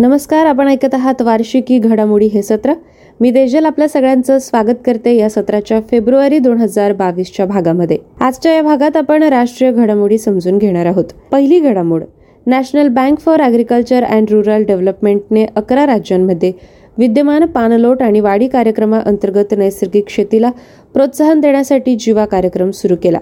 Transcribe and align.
नमस्कार 0.00 0.46
आपण 0.46 0.68
ऐकत 0.68 0.94
आहात 0.94 1.22
वार्षिकी 1.22 1.78
घडामोडी 1.78 2.26
हे 2.26 2.42
सत्र. 2.42 2.72
मी 3.20 3.30
देजल 3.30 3.64
आपल्या 3.66 3.88
सगळ्यांचं 3.88 4.38
स्वागत 4.38 4.82
करते 4.86 5.14
या 5.16 5.30
सत्राच्या 5.30 5.80
फेब्रुवारी 5.90 6.38
दोन 6.38 6.58
हजार 6.58 6.92
बावीसच्या 6.92 7.46
भागामध्ये. 7.46 7.96
आजच्या 8.20 8.52
या 8.52 8.62
भागात 8.62 8.96
आपण 8.96 9.22
राष्ट्रीय 9.22 9.72
घडामोडी 9.72 10.18
समजून 10.18 10.58
घेणार 10.58 10.86
आहोत. 10.86 11.04
पहिली 11.32 11.58
घडामोड 11.60 12.02
national 12.46 12.88
bank 12.88 13.18
for 13.18 13.40
agriculture 13.40 14.04
and 14.04 14.30
rural 14.30 14.64
डेव्हलपमेंटने 14.64 15.44
अकरा 15.56 15.86
राज्यांमध्ये 15.86 16.52
विद्यमान 16.98 17.46
पानलोट 17.46 18.02
आणि 18.02 18.20
वाढी 18.20 18.48
कार्यक्रमाअंतर्गत 18.48 19.54
नैसर्गिक 19.58 20.08
शेतीला 20.08 20.50
प्रोत्साहन 20.94 21.40
देण्यासाठी 21.40 21.96
जीवा 21.96 22.24
कार्यक्रम 22.24 22.70
सुरू 22.70 22.96
केला. 23.02 23.18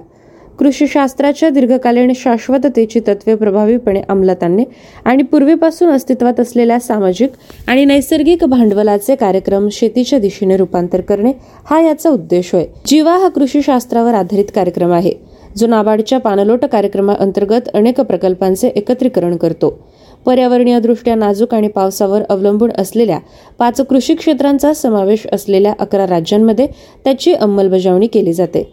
कृषीशास्त्राच्या 0.59 1.49
दीर्घकालीन 1.51 2.13
शाश्वततेची 2.17 3.01
तत्वे 3.07 3.35
प्रभावीपणे 3.35 4.01
अंमलात 4.09 4.43
आणणे 4.43 4.65
आणि 5.05 5.23
पूर्वीपासून 5.23 5.89
अस्तित्वात 5.89 6.41
असलेल्या 6.41 6.79
सामाजिक 6.81 7.31
आणि 7.67 7.85
नैसर्गिक 7.85 8.45
भांडवलाचे 8.45 9.15
कार्यक्रम 9.15 9.69
शेतीच्या 9.73 10.19
दिशेने 10.19 10.57
रूपांतर 10.57 11.01
करणे 11.01 11.33
हा 11.65 11.81
याचा 11.81 12.11
उद्देश 12.11 12.55
होय. 12.55 12.65
जीवा 12.87 13.17
हा 13.17 13.29
कृषीशास्त्रावर 13.29 14.15
आधारित 14.15 14.45
कार्यक्रम 14.55 14.93
आहे 14.93 15.13
जो 15.57 15.67
नाबार्डच्या 15.67 16.19
पाणलोट 16.21 16.65
कार्यक्रमाअंतर्गत 16.65 17.69
अनेक 17.75 18.01
प्रकल्पांचे 18.01 18.69
एकत्रीकरण 18.69 19.37
करतो. 19.37 19.71
पर्यावरणीय 20.27 20.79
दृष्ट्या 20.81 21.15
नाजूक 21.15 21.55
आणि 21.55 21.69
पावसावर 21.69 22.23
अवलंबून 22.29 22.71
असलेल्या 22.79 23.19
पाच 23.59 23.81
कृषी 23.81 24.15
क्षेत्रांचा 24.15 24.73
समावेश 24.75 25.27
असलेल्या 25.33 25.73
अकरा 25.81 26.07
राज्यांमध्ये 26.07 26.67
त्याची 27.05 27.33
अंमलबजावणी 27.33 28.07
केली 28.07 28.33
जाते. 28.33 28.65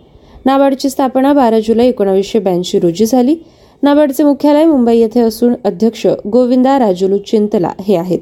नाबार्डची 0.46 0.90
स्थापना 0.90 1.34
बारा 1.34 1.60
जुलै 1.60 1.88
एकोणावीसशे 1.88 2.40
ब्याऐंशी 2.40 2.80
रोजी 2.80 3.06
झाली. 3.06 3.36
नाबार्डचे 3.84 4.24
मुख्यालय 4.24 4.66
मुंबई 4.66 4.98
येथे 4.98 5.20
असून 5.20 5.54
अध्यक्ष 5.66 6.08
गोविंदा 6.28 6.80
राजुलू 6.80 7.18
चिंतला 7.18 7.72
हे 7.82 7.96
आहेत. 7.96 8.20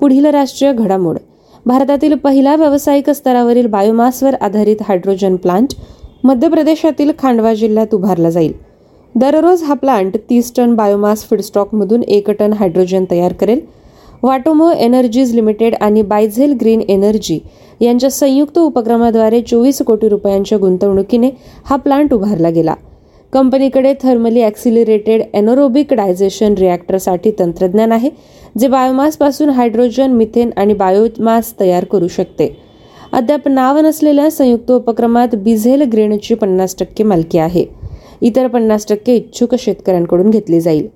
पुढील 0.00 0.24
राष्ट्रीय 0.24 0.72
घडामोड. 0.72 1.16
भारतातील 1.66 2.14
पहिला 2.14 2.54
व्यावसायिक 2.56 3.10
स्तरावरील 3.10 3.66
बायोमासवर 3.66 4.34
आधारित 4.34 4.76
हायड्रोजन 4.88 5.36
प्लांट 5.36 5.74
मध्य 6.24 6.48
प्रदेशातील 6.48 7.10
खांडवा 7.18 7.54
जिल्ह्यात 7.54 7.94
उभारला 7.94 8.30
जाईल. 8.30 8.52
दररोज 9.14 9.62
हा 9.62 9.74
प्लांट 9.74 10.16
तीस 10.30 10.52
टन 10.56 10.74
बायोमास 10.74 11.24
फीडस्टॉकमधून 11.24 12.02
एक 12.02 12.30
टन 12.30 12.52
हायड्रोजन 12.52 13.04
तयार 13.10 13.32
करेल. 13.32 13.60
वाटोमो 14.22 14.70
एनर्जीज 14.70 15.34
लिमिटेड 15.34 15.74
आणि 15.80 16.02
बायझेल 16.02 16.52
ग्रीन 16.60 16.80
एनर्जी 16.80 17.38
यांच्या 17.80 18.10
संयुक्त 18.10 18.58
उपक्रमाद्वारे 18.58 19.40
चोवीस 19.40 19.82
कोटी 19.82 20.08
रुपयांच्या 20.08 20.58
गुंतवणुकीने 20.58 21.30
हा 21.64 21.76
प्लांट 21.76 22.14
उभारला 22.14 22.50
गेला. 22.50 22.74
कंपनीकडे 23.32 23.92
थर्मली 24.02 24.42
ॲक्सिलरेटेड 24.42 25.22
एनोरोबिक 25.34 25.92
डायजेशन 25.94 26.54
रिॲक्टरसाठी 26.58 27.30
तंत्रज्ञान 27.38 27.92
आहे 27.92 28.10
जे 28.58 28.68
बायोमासपासून 28.68 29.50
हायड्रोजन 29.50 30.12
मिथेन 30.12 30.50
आणि 30.56 30.74
बायोमास 30.74 31.52
तयार 31.60 31.84
करू 31.84 32.08
शकते. 32.08 32.48
अद्याप 33.12 33.48
नाव 33.48 33.78
नसलेल्या 33.78 34.30
संयुक्त 34.30 34.70
उपक्रमात 34.70 35.34
बिझेल 35.34 35.82
ग्रेनची 35.82 36.34
पन्नास 36.34 36.76
टक्के 36.80 37.04
मालकी 37.04 37.38
आहे. 37.38 37.64
इतर 38.22 38.46
पन्नास 38.46 38.86
टक्के 38.88 39.14
इच्छुक 39.16 39.54
शेतकऱ्यांकडून 39.54 40.30
घेतली 40.30 40.60
जाईल. 40.60 40.86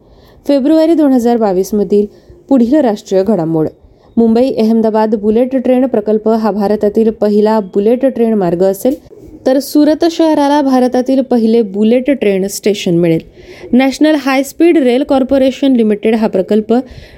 फेब्रुवारी 0.46 0.94
दोन 0.94 1.12
हजार 1.12 1.36
बावीसमधील 1.36 2.06
पुढील 2.48 2.74
राष्ट्रीय 2.74 3.22
घडामोड. 3.22 3.68
मुंबई 4.16 4.50
अहमदाबाद 4.52 5.14
बुलेट 5.14 5.54
ट्रेन 5.56 5.86
प्रकल्प 5.86 6.28
हा 6.40 6.50
भारतातील 6.52 7.10
पहिला 7.10 7.58
बुलेट 7.74 8.04
ट्रेन 8.06 8.34
मार्ग 8.34 8.62
असेल 8.62 8.94
तर 9.46 9.58
सुरत 9.58 10.04
शहराला 10.10 10.60
भारतातील 10.62 11.20
पहिले 11.20 11.62
बुलेट 11.62 12.10
ट्रेन 12.10 12.46
स्टेशन 12.48 12.98
मिळेल. 12.98 13.20
National 13.72 14.14
high speed 14.14 14.78
rail 14.78 15.02
corporation 15.02 15.76
limited 15.76 16.14
हा 16.14 16.26
प्रकल्प 16.26 16.72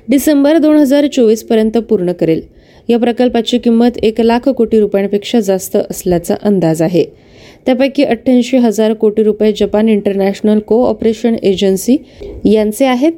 डिसेंबर 0.08 0.58
दोन 0.58 0.76
हजार 0.76 1.06
चोवीसपर्यंत 1.06 1.76
पूर्ण 1.90 2.12
करेल. 2.12 2.40
या 2.88 2.98
प्रकल्पाची 2.98 3.58
किंमत 3.58 3.98
एक 4.02 4.20
लाख 4.20 4.48
कोटी 4.48 4.80
रुपयांपेक्षा 4.80 5.40
जास्त 5.40 5.76
असल्याचा 5.76 6.34
अंदाज 6.42 6.82
आहे. 6.82 7.04
त्यापैकी 7.66 8.04
अठ्ठ्याऐंशी 8.04 8.56
हजार 8.56 8.92
कोटी 8.94 9.22
रुपये 9.22 9.52
जपान 9.52 9.88
इंटरनॅशनल 9.88 10.58
कोऑपरेशन 10.58 11.34
एजन्सी 11.42 11.96
यांचे 12.44 12.86
आहेत. 12.86 13.12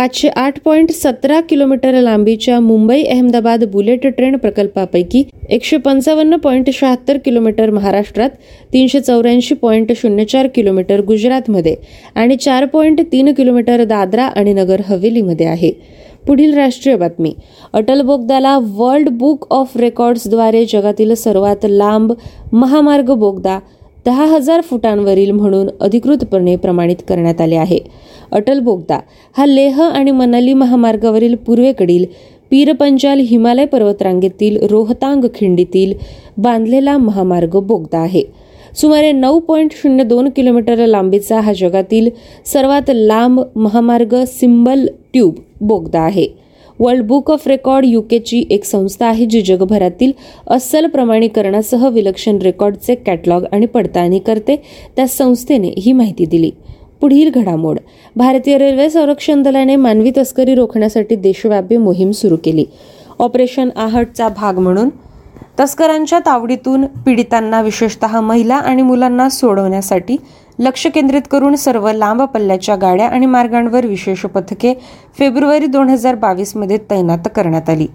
पाचशे 0.00 0.28
आठ 0.28 0.58
पॉईंट 0.64 0.90
सतरा 0.90 1.40
किलोमीटर 1.40 2.00
लांबीच्या 2.00 2.58
मुंबई 2.60 3.02
अहमदाबाद 3.04 3.64
बुलेट 3.64 4.06
ट्रेन 4.06 4.36
प्रकल्पापैकी 4.36 5.22
एकशे 5.48 5.76
पंचावन्न 5.76 6.36
पॉईंट 6.36 6.70
शहात्तर 6.72 7.18
किलोमीटर 7.24 7.70
महाराष्ट्रात 7.70 8.30
तीनशे 8.72 9.00
चौऱ्याऐंशी 9.00 9.54
पॉईंट 9.54 9.92
शून्य 9.96 10.24
चार 10.24 10.46
किलोमीटर 10.54 11.00
गुजरातमध्ये 11.00 11.74
आणि 12.14 12.36
चार 12.36 12.64
पॉईंट 12.64 13.00
तीन 13.12 13.32
किलोमीटर 13.32 13.82
दादरा 13.84 14.24
आणि 14.26 14.52
नगर 14.52 14.80
हवेलीमध्ये 14.86 15.46
आहे. 15.46 15.70
पुढील 16.26 16.54
राष्ट्रीय 16.54 16.96
बातमी. 16.96 17.32
अटल 17.72 18.02
बोगदाला 18.02 18.56
वर्ल्ड 18.76 19.08
बुक 19.18 19.46
ऑफ 19.50 19.76
रेकॉर्ड्सद्वारे 19.76 20.64
जगातील 20.64 21.14
सर्वात 21.14 21.66
लांब 21.68 22.12
महामार्ग 22.52 23.12
बोगदा 23.12 23.58
दहा 24.06 24.24
हजार 24.24 24.60
फुटांवरील 24.60 25.30
म्हणून 25.30 25.68
अधिकृतपणे 25.80 26.56
प्रमाणित 26.56 26.96
करण्यात 27.08 27.40
आले 27.40 27.56
आहे. 27.56 27.78
अटल 28.32 28.60
बोगदा 28.60 28.98
हा 29.36 29.46
लेह 29.46 29.82
आणि 29.82 30.10
मनाली 30.10 30.54
महामार्गावरील 30.54 31.34
पूर्वेकडील 31.34 32.04
पीरपंजाल 32.50 33.20
हिमालय 33.20 33.64
पर्वतरांगेतील 33.64 34.56
रोहतांग 34.70 35.24
खिंडीतील 35.34 35.92
बांधलेला 36.36 36.96
महामार्ग 36.98 37.58
बोगदा 37.58 37.98
आहे. 37.98 38.22
सुमारे 38.76 39.12
नऊ 39.12 39.38
पॉईंट 39.38 39.70
शून्य 39.72 40.04
दोन 40.04 40.30
किलोमीटर 40.30 40.86
लांबीचा 40.86 41.40
हा 41.40 41.52
जगातील 41.52 42.10
सर्वात 42.46 42.90
लांब 42.94 43.40
महामार्ग 43.56 44.24
सिंबल 44.26 44.86
ट्यूब 45.12 45.34
बोगदा 45.60 46.00
आहे. 46.00 46.39
वर्ल्ड 46.80 47.04
बुक 47.04 47.30
ऑफ 47.30 47.48
रेकॉर्ड 47.48 47.84
युकेची 47.84 48.44
एक 48.50 48.64
संस्था 48.64 49.06
आहे 49.06 49.26
जी 49.26 49.42
जगभरातील 49.42 50.12
अस्सल 50.46 50.86
प्रमाणीकरणासह 50.86 51.88
विलक्षण 51.88 52.38
रेकॉर्डचे 52.38 52.94
कॅटलॉग 52.94 53.44
आणि 53.52 53.66
पडताळणी 53.66 54.18
करते. 54.18 54.56
त्या 54.96 55.08
संस्थेने 55.08 55.74
ही 55.78 55.92
माहिती 55.92 56.26
दिली. 56.26 56.50
पुढील 57.00 57.30
घडामोड. 57.30 57.78
भारतीय 58.16 58.58
रेल्वे 58.58 58.90
संरक्षण 58.90 59.42
दलाने 59.42 59.76
मानवी 59.76 60.10
तस्करी 60.18 60.54
रोखण्यासाठी 60.54 61.16
देशव्यापी 61.16 61.76
मोहीम 61.76 62.10
सुरू 62.10 62.36
केली. 62.44 62.64
ऑपरेशन 63.18 63.68
आहटचा 63.76 64.28
भाग 64.28 64.58
म्हणून 64.58 64.88
तस्करांच्या 65.58 66.18
तावडीतून 66.18 66.84
पीडितांना 67.06 67.60
विशेषतः 67.62 68.20
महिला 68.20 68.56
आणि 68.56 68.82
मुलांना 68.82 69.28
सोडवण्यासाठी 69.28 70.16
लक्ष 70.58 70.86
केंद्रित 70.86 71.22
करून 71.30 71.54
सर्व 71.56 71.90
लांब 71.92 72.22
पल्ल्याच्या 72.22 72.76
गाड्या 72.76 73.08
आणि 73.08 73.26
मार्गांवर 73.26 73.86
विशेष 73.86 74.24
पथके 74.26 74.74
फेब्रुवारी 75.18 75.66
दोन 75.66 75.88
हजार 75.88 76.14
बावीसमध्ये 76.14 76.78
तैनात 76.90 77.28
करण्यात 77.34 77.70
आली. 77.70 77.86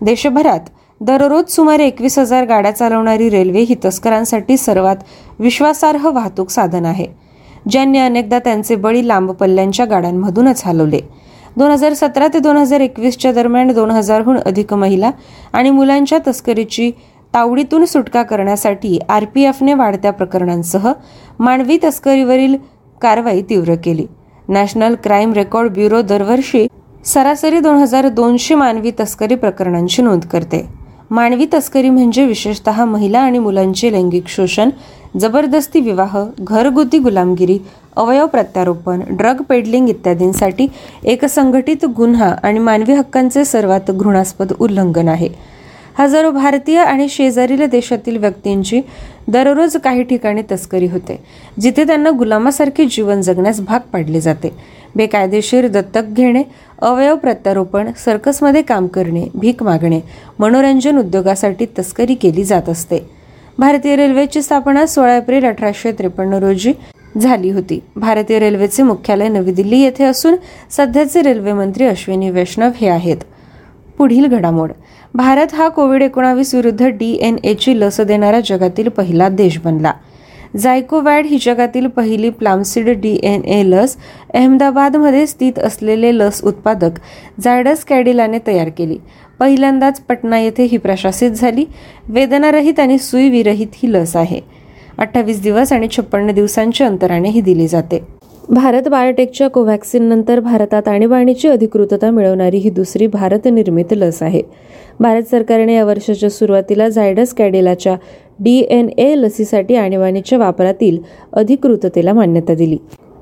देशभरात 0.00 0.68
दररोज 1.00 1.50
सुमारे 1.50 1.86
एकवीस 1.86 2.18
हजार 2.18 2.44
गाड्या 2.44 2.70
चालवणारी 2.70 3.28
रेल्वे 3.30 3.60
ही 3.60 3.74
तस्करांसाठी 3.84 4.56
सर्वात 4.56 4.96
विश्वासार्ह 5.38 6.08
वाहतूक 6.08 6.50
साधन 6.50 6.84
आहे 6.84 7.06
ज्यांनी 7.70 7.98
अनेकदा 7.98 8.38
त्यांचे 8.38 8.76
बळी 8.76 9.06
लांब 9.08 9.30
पल्ल्यांच्या 9.30 9.86
गाड्यांमधूनच 9.86 10.62
हलवले. 10.64 11.00
दोन 11.56 11.70
हजार 11.70 11.94
सतरा 11.94 12.26
ते 12.34 12.38
दोन 12.38 12.56
हजार 12.56 12.80
एकवीसच्या 12.80 13.32
दरम्यान 13.32 13.72
दोन 13.72 13.90
हजारहून 13.90 14.36
अधिक 14.38 14.72
महिला 14.74 15.10
आणि 15.52 15.70
मुलांच्या 15.70 16.18
तस्करीची 16.26 16.90
तावडीतून 17.34 17.84
सुटका 17.84 18.22
करण्यासाठी 18.22 18.98
आर 19.08 19.24
पी 19.24 19.44
एफने 19.44 19.74
वाढत्या 19.74 20.12
प्रकरणांसह 20.12 20.92
मानवी 21.38 21.78
तस्करीवरील 21.84 22.56
कारवाई 23.00 23.42
तीव्र 23.50 23.74
केली. 23.84 24.06
नॅशनल 24.48 24.94
क्राईम 25.04 25.32
रेकॉर्ड 25.32 25.72
ब्युरो 25.72 26.00
दरवर्षी 26.02 26.66
सरासरी 27.04 27.60
दोन 27.60 27.76
हजार 27.76 28.08
दोनशे 28.08 28.54
मानवी 28.54 28.90
तस्करी 29.00 29.34
प्रकरणांची 29.34 30.02
नोंद 30.02 30.24
करते. 30.32 30.66
मानवी 31.12 31.46
तस्करी 31.54 31.88
म्हणजे 31.90 32.24
विशेषतः 32.26 32.84
महिला 32.84 33.20
आणि 33.20 33.38
मुलांचे 33.38 33.92
लैंगिक 33.92 34.28
शोषण 34.28 34.70
जबरदस्ती 35.20 35.80
विवाह 35.80 36.16
घरगुती 36.40 36.98
गुलामगिरी 36.98 37.58
अवयव 37.96 38.26
प्रत्यारोपण 38.26 39.00
ड्रग 39.10 39.42
पेडलिंग 39.48 39.88
इत्यादींसाठी 39.88 40.66
एक 41.04 41.24
संघटित 41.24 41.84
गुन्हा 41.96 42.34
आणि 42.42 42.58
मानवी 42.58 42.92
हक्कांचे 42.92 43.44
सर्वात 43.44 43.90
घृणास्पद 43.90 44.52
उल्लंघन 44.60 45.08
आहे. 45.08 45.28
हजारो 45.98 46.30
भारतीय 46.30 46.78
आणि 46.78 47.08
शेजारील 47.08 47.64
देशातील 47.66 48.16
व्यक्तींची 48.16 48.80
दररोज 49.28 49.76
काही 49.76 50.02
ठिकाणी 50.02 50.42
तस्करी 50.52 50.86
होते 50.86 51.18
जिथे 51.60 51.84
त्यांना 51.84 52.10
गुलामासारखे 52.10 52.84
जीवन 52.84 53.20
जगण्यास 53.20 53.60
भाग 53.60 53.80
पाडले 53.92 54.20
जाते. 54.20 54.52
बेकायदेशीर 54.96 55.68
दत्तक 55.68 56.02
घेणे 56.06 56.42
अवयव 56.82 57.16
प्रत्यारोपण 57.16 57.90
सर्कसमध्ये 58.04 58.62
काम 58.62 58.86
करणे 58.86 59.26
भीक 59.34 59.62
मागणे 59.62 60.00
मनोरंजन 60.38 60.98
उद्योगासाठी 60.98 61.66
तस्करी 61.78 62.14
केली 62.14 62.44
जात 62.44 62.68
असते. 62.68 62.98
भारतीय 63.58 63.96
रेल्वेची 63.96 64.42
स्थापना 64.42 64.86
सोळा 64.86 65.16
एप्रिल 65.16 65.44
अठराशे 65.44 65.92
त्रेपन्न 65.92 66.34
रोजी 66.34 66.72
झाली 67.20 67.50
होती. 67.50 67.80
भारतीय 67.96 68.38
रेल्वेचे 68.38 68.82
मुख्यालय 68.82 69.28
नवी 69.28 69.52
दिल्ली 69.52 69.80
येथे 69.80 70.04
असून 70.04 70.36
सध्याचे 70.70 71.22
रेल्वे 71.22 71.52
मंत्री 71.52 71.86
अश्विनी 71.86 72.30
वैष्णव 72.30 72.70
हे 72.76 72.88
आहेत. 72.88 73.16
पुढील 73.98 74.26
घडामोड. 74.26 74.70
भारत 75.14 75.54
हा 75.54 75.68
कोविड 75.68 76.02
एकोणावीस 76.02 76.54
विरुद्ध 76.54 76.86
डी 76.86 77.18
एन 77.20 77.36
एची 77.44 77.80
लस 77.80 78.00
देणारा 78.00 78.40
जगातील 78.40 78.88
पहिला 78.88 79.28
देश 79.28 79.58
बनला. 79.58 79.92
जायकोवॅड 80.58 81.26
ही 81.26 81.38
जगातील 81.40 81.86
पहिली 81.86 82.30
प्लामसिड 82.30 82.88
डी 83.00 83.18
एन 83.22 83.44
ए 83.44 83.62
लस 83.66 83.96
अहमदाबादमध्ये 84.34 85.26
स्थित 85.26 85.58
असलेले 85.58 86.18
लस 86.18 86.42
उत्पादक 86.44 86.98
जायडस 87.40 87.84
कॅडिलाने 87.84 88.38
तयार 88.46 88.68
केली. 88.68 88.98
पहिल्यांदाच 89.40 90.00
पटना 90.00 90.38
येथे 90.38 90.62
ही 90.62 90.76
प्रशासित 90.76 91.30
झाली. 91.30 91.64
वेदनारहित 92.08 92.80
आणि 92.80 92.98
सुईविरहित 92.98 93.66
ही 93.74 93.92
लस 93.92 94.16
आहे. 94.16 94.40
अठ्ठावीस 94.98 95.42
दिवस 95.42 95.72
आणि 95.72 95.88
छप्पन्न 95.96 96.32
दिवसांच्या 96.32 96.86
अंतराने 96.86 97.28
ही 97.28 97.40
दिली 97.40 97.68
जाते. 97.68 98.00
भारत 98.50 98.88
बायोटेकच्या 98.88 99.48
कोव्हॅक्सिन 99.48 100.02
नंतर 100.02 100.40
भारतात 100.40 100.88
आणीबाणीची 100.88 101.48
अधिकृतता 101.48 102.10
मिळवणारी 102.10 102.58
ही 102.58 102.70
दुसरी 102.70 103.06
भारत 103.06 103.46
निर्मित 103.46 103.92
लस 103.92 104.22
आहे. 104.22 104.42
भारत 105.00 105.22
सरकारने 105.22 105.74
या 105.74 105.84
वर्षाच्या 105.84 106.30
सुरुवातीला 106.30 106.88
झायडस 106.88 107.34
कॅडिलाच्या 107.34 107.96
डी 108.42 108.58
एन 108.70 108.88
ए 108.98 109.14
लसीसाठी 109.16 109.74
आणीबाणीच्या 109.74 110.38
वापरातील 110.38 110.98
अधिकृततेला 111.32 112.12
मान्यता 112.12 112.54
दिली. 112.54 112.76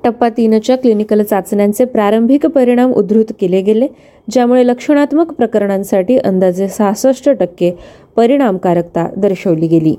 टप्पा 0.04 0.28
तीनच्या 0.28 0.76
क्लिनिकल 0.76 1.22
चाचण्यांचे 1.22 1.84
प्रारंभिक 1.84 2.46
परिणाम 2.46 2.92
उद्धृत 2.92 3.32
केले 3.40 3.60
गेले 3.60 3.86
ज्यामुळे 4.30 4.66
लक्षणात्मक 4.66 5.32
प्रकरणांसाठी 5.32 6.16
अंदाजे 6.18 6.68
सहासष्ट 6.68 7.28
टक्के 7.30 7.70
परिणामकारकता 8.16 9.06
दर्शवली 9.16 9.66
गेली. 9.66 9.94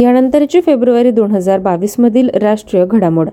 यानंतरची 0.00 0.60
फेब्रुवारी 0.60 1.10
दोन 1.10 1.30
हजार 1.30 1.58
बावीसमधील 1.58 2.28
राष्ट्रीय 2.34 2.84
घडामोड. 2.86 3.28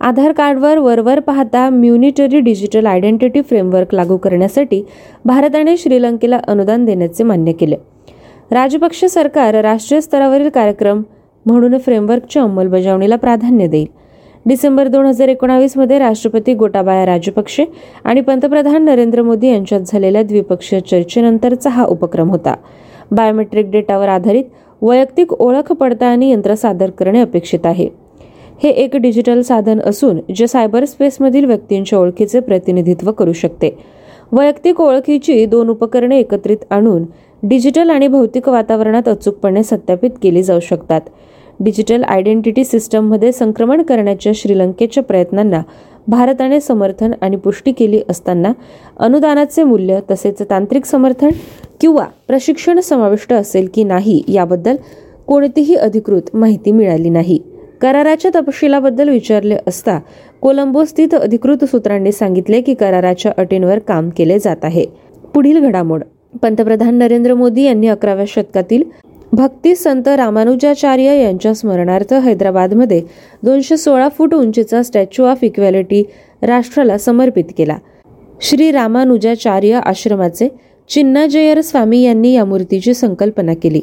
आधार 0.00 0.32
कार्डवर 0.32 0.78
वरवर 0.78 1.20
पाहता 1.20 1.70
म्युनिटरी 1.70 2.40
डिजिटल 2.40 2.86
आयडेंटिटी 2.86 3.40
फ्रेमवर्क 3.40 3.94
लागू 3.94 4.16
करण्यासाठी 4.16 4.82
भारताने 5.24 5.76
श्रीलंकेला 5.76 6.40
अनुदान 6.48 6.84
देण्याचे 6.84 7.24
मान्य 7.24 7.52
केले. 7.52 7.76
राजपक्ष 8.50 9.04
सरकार 9.04 9.54
राष्ट्रीय 9.54 10.00
स्तरावरील 10.00 10.48
कार्यक्रम 10.48 11.02
म्हणून 11.46 11.76
फ्रेमवर्कच्या 11.78 12.42
अंमलबजावणीला 12.42 13.16
प्राधान्य 13.16 13.66
देईल. 13.66 13.86
डिसेंबर 14.46 14.88
दोन 14.88 15.06
हजार 15.06 15.28
एकोणावीसमध्ये 15.28 15.98
राष्ट्रपती 15.98 16.54
गोटाबाया 16.54 17.04
राजपक्षे 17.06 17.64
आणि 18.04 18.20
पंतप्रधान 18.20 18.84
नरेंद्र 18.84 19.22
मोदी 19.22 19.48
यांच्यात 19.48 19.80
झालेल्या 19.86 20.22
द्विपक्षीय 20.22 20.80
चर्चेनंतरचा 20.80 21.70
हा 21.70 21.84
उपक्रम 21.84 22.30
होता. 22.30 22.54
बायोमेट्रिक 23.10 23.70
डेटावर 23.70 24.08
आधारित 24.08 24.44
वैयक्तिक 24.82 25.32
ओळख 25.32 25.72
पडताळणी 25.72 26.30
यंत्र 26.30 26.54
सादर 26.54 26.90
करणे 26.90 27.20
अपेक्षित 27.20 27.66
आहे. 27.66 27.88
हे 28.62 28.68
एक 28.68 28.96
डिजिटल 28.96 29.40
साधन 29.40 29.80
असून 29.80 30.20
जे 30.36 30.46
सायबर 30.46 30.84
स्पेसमधील 30.84 31.44
व्यक्तींच्या 31.44 31.98
ओळखीचे 31.98 32.40
प्रतिनिधित्व 32.40 33.12
करू 33.12 33.32
शकते. 33.32 33.78
वैयक्तिक 34.32 34.80
ओळखीची 34.80 35.44
दोन 35.46 35.68
उपकरणे 35.68 36.18
एकत्रित 36.18 36.64
आणून 36.70 37.04
डिजिटल 37.42 37.90
आणि 37.90 38.08
भौतिक 38.08 38.48
वातावरणात 38.48 39.08
अचूकपणे 39.08 39.62
सत्यापित 39.62 40.10
केली 40.22 40.42
जाऊ 40.42 40.60
शकतात. 40.60 41.00
डिजिटल 41.60 42.02
आयडेंटिटी 42.02 42.64
सिस्टममध्ये 42.64 43.32
संक्रमण 43.32 43.82
करण्याच्या 43.82 44.32
श्रीलंकेच्या 44.34 45.02
प्रयत्नांना 45.02 45.62
भारताने 46.08 46.60
समर्थन 46.60 47.12
आणि 47.20 47.36
पुष्टी 47.36 47.72
केली 47.72 48.00
असताना 48.08 48.52
अनुदानाचे 48.96 49.62
मूल्य 49.62 49.98
तसेच 50.10 50.42
तांत्रिक 50.42 50.84
समर्थन 50.84 51.28
किंवा 51.80 52.04
प्रशिक्षण 52.28 52.80
समाविष्ट 52.80 53.32
असेल 53.32 53.68
की 53.74 53.84
नाही 53.84 54.22
याबद्दल 54.28 54.76
कोणतीही 55.26 55.74
अधिकृत 55.74 56.34
माहिती 56.34 56.72
मिळाली 56.72 57.10
नाही. 57.10 57.38
कराराच्या 57.80 58.30
तपशिलाबद्दल 58.34 59.08
विचारले 59.08 59.56
असता 59.66 59.98
कोलंबो 60.40 60.84
स्थित 60.84 61.14
अधिकृत 61.14 61.64
सूत्रांनी 61.64 62.12
सांगितले 62.12 62.60
की 62.60 62.74
कराराच्या 62.74 63.32
अटींवर 63.38 63.78
काम 63.78 64.10
केले 64.10 64.38
जात 64.38 64.64
आहे. 64.64 64.84
पुढील 65.34 65.60
घडामोड. 65.60 66.02
पंतप्रधान 66.42 66.94
नरेंद्र 66.94 67.34
मोदी 67.34 67.62
यांनी 67.62 67.88
अकराव्या 67.88 68.24
शतकातील 68.28 68.82
भक्ती 69.32 69.74
संत 69.76 70.08
रामानुजाचार्य 70.08 71.22
यांच्या 71.22 71.54
स्मरणार्थ 71.54 72.14
हैदराबादमध्ये 72.14 73.02
दोनशे 73.42 73.76
सोळा 73.76 74.08
फूट 74.08 74.34
उंचीचा 74.34 74.82
स्टॅच्यू 74.82 75.24
ऑफ 75.24 75.38
इक्वॅलिटी 75.42 76.02
राष्ट्राला 76.42 76.98
समर्पित 76.98 77.44
केला. 77.58 77.76
श्री 78.40 78.70
रामानुजाचार्य 78.70 79.80
आश्रमाचे 79.84 80.48
चिन्नाजयर 80.88 81.60
स्वामी 81.60 82.02
यांनी 82.02 82.32
या 82.32 82.44
मूर्तीची 82.44 82.94
संकल्पना 82.94 83.54
केली. 83.54 83.80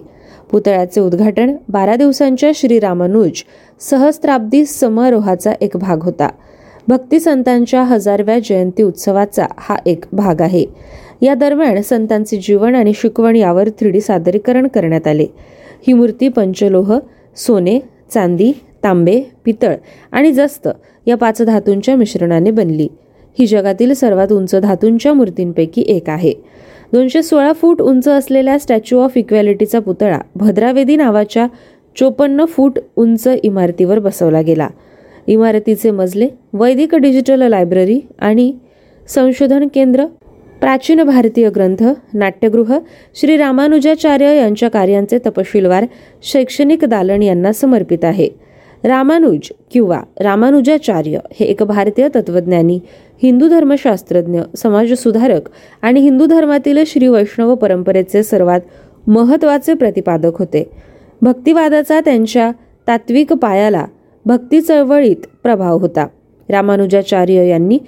पुतळ्याचे 0.52 1.02
उद्घाटन 1.02 1.56
बारा 1.70 1.96
दिवसांच्या 1.96 2.52
श्री 2.56 2.80
रामानुज 2.80 3.44
सहस्त्राब्दी 3.80 4.66
समारोहाचा 4.66 5.54
एक 5.62 5.78
भाग 5.78 6.04
होता. 6.04 6.30
भक्ती 6.88 7.20
संतांच्या 7.20 7.84
हजारव्या 7.84 8.40
जयंती 8.40 8.84
उत्सवाचा 8.84 9.46
हा 9.58 9.76
एक 9.86 10.06
भाग 10.12 10.42
आहे. 10.42 10.66
या 11.26 11.34
दरम्यान 11.34 11.82
संतांचे 11.82 12.38
जीवन 12.38 12.76
आणि 12.76 12.92
शिकवण 12.96 13.36
यावर 13.36 13.70
थ्री 13.70 14.02
सादरीकरण 14.02 14.68
करण्यात 14.68 15.08
आले. 15.08 15.26
ही 15.88 15.94
मूर्ती 15.94 16.28
पंचलोह 16.28 16.98
सोने 17.36 17.80
चांदी 18.14 18.52
तांबे 18.84 19.22
पितळ 19.46 19.76
आणि 20.12 20.32
जस्त 20.32 20.68
या 21.08 21.16
पाच 21.18 21.42
धातूंच्या 21.42 21.96
मिश्रणाने 21.96 22.52
बनली. 22.52 22.88
ही 23.40 23.46
जगातील 23.46 23.94
सर्वात 23.94 24.32
उंच 24.32 24.56
धातूंच्या 24.56 25.14
मूर्तींपैकी 25.14 25.84
एक 25.88 26.10
आहे. 26.10 26.34
दोनशे 26.94 27.22
सोळा 27.22 27.52
फूट 27.54 27.82
उंच 27.82 28.08
असलेल्या 28.08 28.58
स्टॅच्यू 28.60 29.00
ऑफ 29.00 29.18
इक्वॅलिटीचा 29.18 29.80
पुतळा 29.80 30.20
भद्रावेदी 30.36 30.96
नावाच्या 30.96 31.48
चोपन्न 31.96 32.46
फूट 32.46 32.80
उंच 32.96 33.28
इमारतीवर 33.44 34.00
बसवला 34.00 34.42
गेला. 34.42 34.68
इमारतीचे 35.28 35.92
मजले 35.92 36.28
वैदिक 36.54 36.96
डिजिटल 36.96 37.42
लायब्ररी 37.50 38.00
आणि 38.20 38.52
संशोधन 39.08 39.68
केंद्र 39.74 40.06
प्राचीन 40.66 41.02
भारतीय 41.04 41.50
ग्रंथ 41.50 41.84
नाट्यगृह 42.14 42.78
श्री 43.16 43.38
रामानुजाचार्य 43.38 44.38
यांच्या 44.38 44.70
कार्यांचे 44.70 45.18
तपशीलवार 45.18 45.86
शैक्षणिक 46.24 46.86
दालन 46.86 47.22
यांना 47.24 47.52
समर्पित 47.52 48.06
आहे. 48.06 48.30
रामानुज 48.84 49.50
किंवा 49.72 50.02
रामानुजाचार्य 50.20 51.20
हे 51.34 51.46
एक 51.46 51.64
भारतीय 51.64 52.08
तत्वज्ञानी 52.16 52.80
हिंदू 53.24 53.48
धर्मशास्त्रज्ञ 53.48 54.42
समाजसुधारक 54.58 55.50
आणि 55.82 56.00
हिंदू 56.00 56.26
धर्मातील 56.26 56.84
श्री 56.88 57.08
वैष्णव 57.08 57.56
परंपरेचे 57.56 58.24
सर्वात 58.24 58.62
महत्त्वाचे 59.08 59.74
प्रतिपादक 59.74 60.40
होते. 60.40 60.70
भक्तिवादाचा 61.22 62.00
त्यांच्या 62.00 62.52
तात्विक 62.88 63.34
पायाला 63.34 63.86
भक्ती 64.26 64.62
चळवळीत 64.62 65.26
प्रभाव 65.44 65.78
होता. 65.78 66.08
रामानुजाचार्य 66.50 67.48
यांनी 67.48 67.80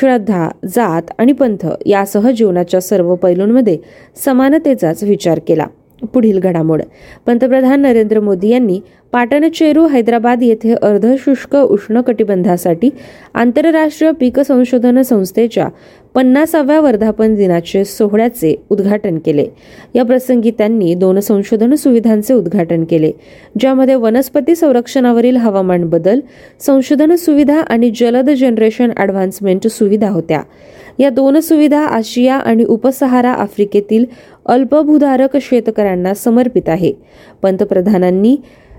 श्रद्धा 0.00 0.48
जात 0.64 1.10
आणि 1.18 1.32
पंथ 1.32 1.66
यासह 1.86 2.30
जीवनाच्या 2.30 2.80
सर्व 2.80 3.14
पैलूंमध्ये 3.14 3.78
समानतेचाच 4.24 5.02
विचार 5.02 5.40
केला. 5.48 5.66
पुढील 6.12 6.38
घडामोड. 6.38 6.82
पंतप्रधान 7.26 7.80
नरेंद्र 7.80 8.20
मोदी 8.20 8.48
यांनी 8.48 8.80
पाटणचेरू 9.12 9.86
हैदराबाद 9.86 10.42
येथे 10.42 10.74
अर्धशुष्क 10.74 11.56
उष्णकटिबंधासाठी 11.56 12.90
आंतरराष्ट्रीय 13.34 14.10
पीक 14.12 14.40
संशोधन 14.40 15.02
संस्थेच्या 15.02 15.68
पन्नासाव्या 16.16 16.80
वर्धापन 16.80 17.34
दिनाचे 17.34 17.84
सोहळ्याचे 17.84 18.54
उद्घाटन 18.70 19.18
केले. 19.18 19.46
या 19.94 20.04
प्रसंगी 20.04 20.50
त्यांनी 20.50 20.94
दोन 20.94 21.20
संशोधन 21.20 21.74
सुविधांचे 21.74 22.34
उद्घाटन 22.34 22.84
केले 22.84 23.12
ज्यामध्ये 23.60 23.94
वनस्पती 23.94 24.56
संरक्षणावरील 24.56 25.36
हवामान 25.36 25.84
बदल 25.84 26.20
संशोधन 26.60 27.14
सुविधा 27.14 27.60
आणि 27.60 27.90
जलद 27.96 28.30
जनरेशन 28.30 28.90
ॲडव्हान्समेंट 28.96 29.66
सुविधा 29.66 30.10
होत्या. 30.10 30.42
या 30.98 31.10
दोन 31.10 31.40
सुविधा 31.40 31.86
आशिया 31.86 32.34
आणि 32.34 32.64
उपसहारा 32.64 33.32
आफ्रिकेतील 33.32 34.04
अल्पभूधारक 34.46 35.36
शेतकऱ्यांना 35.36 36.14
समर्पित 36.14 36.68
आहे. 36.68 36.92
पंतप्रधानांनी 37.42 38.36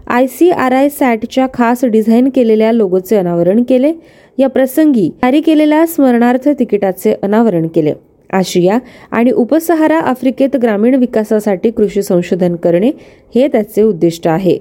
आय 0.10 0.28
सी 0.28 0.50
आर 0.50 0.72
आय 0.72 0.88
सॅटच्या 0.90 1.46
खास 1.54 1.84
डिझाईन 1.86 2.30
केलेल्या 2.30 2.72
लोगोचे 2.72 3.16
अनावरण 3.16 3.64
केले. 3.70 3.92
या 4.38 4.48
प्रसंगी 4.50 5.10
जारी 5.24 5.42
केलेल्या 5.42 5.86
स्मरणार्थ 5.86 6.48
तिकिटाचे 6.60 7.16
अनावरण 7.24 7.68
केले. 7.68 7.94
आशिया 8.34 8.78
आणि 9.12 9.32
उपसहारा 9.32 9.98
आफ्रिकेत 10.00 10.56
ग्रामीण 10.62 10.96
विकासासाठी 10.96 11.72
कृषी 11.72 12.04
संशोधन 12.04 12.56
करणे 12.56 12.92
हे 13.36 13.48
त्याचे 13.48 13.82
उद्दिष्ट 13.82 14.28
आहे. 14.28 14.58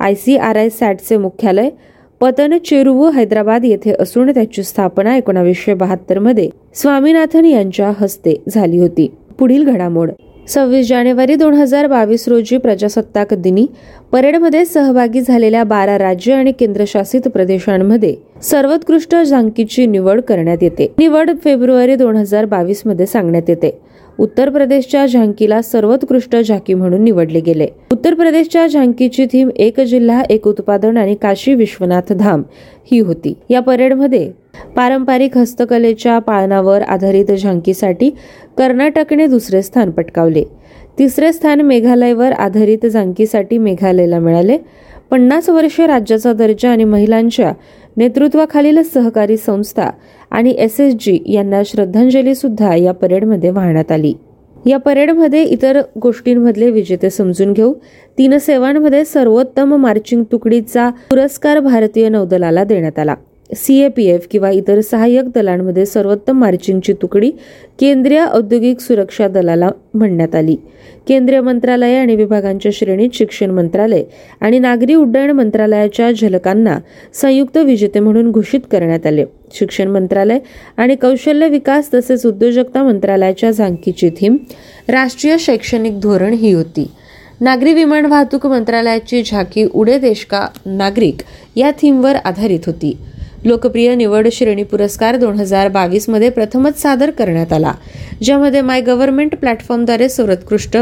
आय 0.00 0.14
सी 0.14 0.36
आर 0.36 0.56
आय 0.56 0.68
सॅटचे 0.68 1.16
मुख्यालय 1.16 1.68
पतन 2.20 2.56
चेरुवू 2.58 3.10
हैदराबाद 3.10 3.64
येथे 3.64 3.94
असून 4.00 4.30
त्याची 4.30 4.62
स्थापना 4.62 5.16
एकोणावीसशे 5.16 5.74
बहात्तरमध्ये 5.74 6.48
स्वामीनाथन 6.74 7.44
यांच्या 7.44 7.92
हस्ते 7.98 8.34
झाली 8.48 8.78
होती. 8.78 9.10
पुढील 9.38 9.64
घडामोड. 9.64 10.10
सव्वीस 10.48 10.88
जानेवारी 10.88 11.34
दोन 11.34 11.54
हजार 11.54 11.86
बावीस 11.86 12.28
रोजी 12.28 12.56
प्रजासत्ताक 12.58 13.34
दिनी 13.34 13.66
परेडमध्ये 14.12 14.64
सहभागी 14.64 15.20
झालेल्या 15.20 15.62
बारा 15.64 15.98
राज्य 15.98 16.32
आणि 16.32 16.52
केंद्रशासित 16.52 17.28
प्रदेशांमध्ये 17.28 18.14
सर्वोत्कृष्ट 18.42 19.16
झांकीची 19.16 19.86
निवड 19.86 20.20
करण्यात 20.20 20.62
येते. 20.62 20.92
निवड 20.98 21.30
फेब्रुवारी 21.44 21.96
दोन 21.96 22.16
हजार 22.16 22.44
बावीसमध्ये 22.44 23.06
सांगण्यात 23.06 23.50
येते. 23.50 23.70
उत्तर 24.18 24.50
प्रदेशच्या 24.50 25.06
झांकीला 25.06 25.62
सर्वोत्कृष्ट 25.62 26.36
झांकी 26.36 26.74
म्हणून 26.74 27.04
निवडले 27.04 27.40
गेले. 27.40 27.66
उत्तर 27.92 28.14
प्रदेशच्या 28.14 28.66
झांकीची 28.66 29.26
थीम 29.26 29.50
एक 29.56 29.80
जिल्हा 29.80 30.22
एक 30.30 30.48
उत्पादन 30.48 30.96
आणि 30.96 31.14
काशी 31.14 31.54
विश्वनाथ 31.54 32.12
धाम 32.12 32.42
ही 32.90 32.98
होती. 32.98 33.34
या 33.50 33.60
परेडमध्ये 33.60 34.30
पारंपरिक 34.76 35.36
हस्तकलेच्या 35.38 36.18
पाळणावर 36.18 36.82
आधारित 36.82 37.24
झांकीसाठी 37.24 38.10
कर्नाटकने 38.58 39.26
दुसरे 39.26 39.62
स्थान 39.62 39.90
पटकावले. 39.90 40.44
तिसरे 40.98 41.32
स्थान 41.32 41.60
मेघालयवर 41.60 42.32
आधारित 42.32 42.86
झांकीसाठी 42.86 43.58
मेघालयला 43.58 44.18
मिळाले. 44.18 44.58
पन्नास 45.10 45.48
वर्षे 45.48 45.86
राज्याचा 45.86 46.32
दर्जा 46.32 46.70
आणि 46.70 46.84
महिलांच्या 46.84 47.52
नेतृत्वाखालील 47.96 48.82
सहकारी 48.82 49.36
संस्था 49.36 49.90
आणि 50.30 50.54
एस 50.58 50.80
एस 50.80 50.94
जी 51.00 51.18
यांना 51.26 51.62
श्रद्धांजली 51.66 52.34
सुद्धा 52.34 52.76
या 52.76 52.92
परेडमध्ये 52.92 53.50
वाहण्यात 53.50 53.92
आली. 53.92 54.14
या 54.66 54.78
परेडमध्ये 54.78 55.42
इतर 55.42 55.80
गोष्टींमधले 56.02 56.70
विजेते 56.70 57.10
समजून 57.10 57.52
घेऊ. 57.52 57.74
तीन 58.18 58.38
सेवांमध्ये 58.38 59.04
सर्वोत्तम 59.04 59.76
मार्चिंग 59.76 60.24
तुकडीचा 60.32 60.88
पुरस्कार 60.88 61.60
भारतीय 61.60 62.08
नौदलाला 62.08 62.64
देण्यात 62.64 62.98
आला. 62.98 63.14
सी 63.50 63.74
ए 63.80 63.88
पी 63.88 64.04
एफ 64.04 64.26
किंवा 64.30 64.50
इतर 64.50 64.80
सहाय्यक 64.80 65.24
दलांमध्ये 65.34 65.86
सर्वोत्तम 65.86 66.38
मार्चिंगची 66.40 66.92
तुकडी 66.92 67.30
केंद्रीय 67.80 68.24
औद्योगिक 68.32 68.80
सुरक्षा 68.80 69.28
दलाला 69.28 69.70
म्हणण्यात 69.94 70.34
आली. 70.34 70.56
केंद्रीय 71.08 71.40
मंत्रालय 71.40 71.96
आणि 71.96 72.16
विभागांच्या 72.16 72.72
श्रेणीत 72.74 73.10
शिक्षण 73.14 73.50
मंत्रालय 73.50 74.02
आणि 74.40 74.58
नागरी 74.58 74.94
उड्डाण 74.94 75.30
मंत्रालयाच्या 75.30 76.10
झलकांना 76.12 76.78
संयुक्त 77.14 77.56
विजेते 77.56 78.00
म्हणून 78.00 78.30
घोषित 78.30 78.60
करण्यात 78.72 79.06
आले. 79.06 79.24
शिक्षण 79.52 79.88
मंत्रालय 79.88 80.38
आणि 80.76 80.94
कौशल्य 80.94 81.48
विकास 81.48 81.94
तसेच 81.94 82.26
उद्योजकता 82.26 82.82
मंत्रालयाच्या 82.82 83.50
झांकीची 83.50 84.10
थीम 84.10 84.36
राष्ट्रीय 84.88 85.36
शैक्षणिक 85.38 86.00
धोरण 86.00 86.32
ही 86.32 86.52
होती. 86.52 86.90
नागरी 87.40 87.72
विमान 87.74 88.06
वाहतूक 88.06 88.46
मंत्रालयाची 88.46 89.22
झाकी 89.26 89.64
उडे 89.74 89.98
देश 89.98 90.24
का 90.24 90.46
नागरिक 90.66 91.16
या 91.56 91.70
थीमवर 91.70 92.16
आधारित 92.16 92.60
होती. 92.66 92.96
लोकप्रिय 93.44 93.94
निवड 93.94 94.28
श्रेणी 94.32 94.62
पुरस्कार 94.62 95.16
दोन 95.16 95.38
हजार 95.40 95.68
बावीसमध्ये 95.68 96.28
प्रथमच 96.30 96.80
सादर 96.82 97.10
करण्यात 97.10 97.52
आला 97.52 97.72
ज्यामध्ये 98.22 98.60
माय 98.60 98.80
गव्हर्नमेंट 98.80 99.34
प्लॅटफॉर्मद्वारे 99.34 100.08
सर्वोत्कृष्ट 100.08 100.76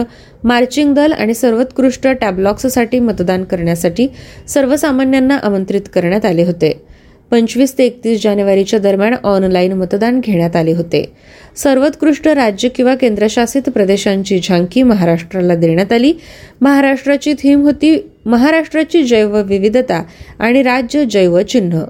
मार्चिंग 0.45 0.95
दल 0.95 1.13
आणि 1.13 1.35
सर्वोत्कृष्ट 1.35 2.09
टॅबलॉक्ससाठी 2.21 2.99
मतदान 2.99 3.45
करण्यासाठी 3.45 4.07
सर्वसामान्यांना 4.49 5.37
आमंत्रित 5.43 5.89
करण्यात 5.95 6.25
आले 6.25 6.45
होते. 6.45 6.73
पंचवीस 7.31 7.77
ते 7.79 7.85
एकतीस 7.85 8.23
जानेवारीच्या 8.23 8.79
दरम्यान 8.79 9.15
ऑनलाईन 9.25 9.73
मतदान 9.73 10.19
घेण्यात 10.21 10.57
आले 10.57 10.73
होते. 10.73 11.05
सर्वोत्कृष्ट 11.57 12.27
राज्य 12.29 12.69
किंवा 12.69 12.95
केंद्रशासित 12.95 13.69
प्रदेशांची 13.75 14.39
झांकी 14.43 14.83
महाराष्ट्राला 14.83 15.55
देण्यात 15.55 15.93
आली. 15.93 16.13
महाराष्ट्राची 16.61 17.35
थीम 17.43 17.63
होती 17.63 17.97
महाराष्ट्राची 18.27 19.03
जैवविविधता 19.03 20.03
आणि 20.39 20.63
राज्य 20.63 21.05
जैव 21.05 21.41
चिन्ह 21.43 21.85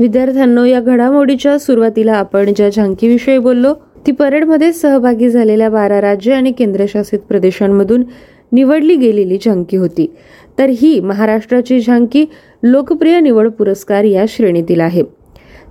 विद्यार्थ्यांनो 0.00 0.64
या 0.64 0.80
घडामोडीच्या 0.80 1.58
सुरुवातीला 1.58 2.12
आपण 2.12 2.52
ज्या 2.56 2.68
झांकीविषयी 2.68 3.38
बोललो 3.38 3.74
ती 4.06 4.12
परेडमध्ये 4.12 4.72
सहभागी 4.72 5.30
झालेल्या 5.30 5.68
बारा 5.70 6.00
राज्य 6.00 6.32
आणि 6.32 6.52
केंद्रशासित 6.52 7.18
प्रदेशांमधून 7.18 8.04
निवडली 8.52 8.96
गेलेली 8.96 9.38
झांकी 9.44 9.76
होती. 9.76 10.10
तर 10.58 10.68
ही 10.68 11.00
महाराष्ट्राची 11.00 11.80
झांकी 11.80 12.26
लोकप्रिय 12.62 13.20
निवड 13.20 13.48
पुरस्कार 13.48 14.04
या 14.04 14.24
श्रेणीतील 14.28 14.80
आहे. 14.80 15.02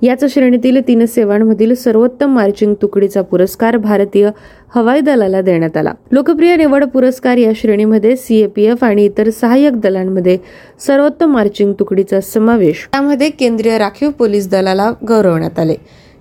याच 0.01 0.24
श्रेणीतील 0.34 0.79
तीन 0.88 1.06
सेवांमधील 1.06 1.74
सर्वोत्तम 1.75 2.34
मार्चिंग 2.36 2.74
तुकडीचा 2.82 3.22
पुरस्कार 3.22 3.77
भारतीय 3.77 4.29
हवाई 4.75 5.00
दलाला 5.00 5.41
देण्यात 5.41 5.77
आला. 5.77 5.94
लोकप्रिय 6.12 6.56
निवड 6.56 6.84
पुरस्कार 6.84 7.38
या 7.38 7.51
श्रेणीमध्ये 7.56 8.15
सीएपीएफ 8.15 8.84
आणि 8.84 9.06
इतर 9.06 9.29
सहाय्यक 9.29 9.74
दलांमध्ये 9.74 10.38
सर्वोत्तम 10.79 11.32
मार्चिंग 11.32 11.74
तुकडीचा 11.74 12.22
समावेश 12.22 12.88
त्यामध्ये 12.91 13.29
केंद्रीय 13.29 13.77
राखीव 13.77 14.10
पोलीस 14.10 14.50
दलाला 14.50 14.91
गौरवण्यात 15.08 15.60
आले. 15.60 15.75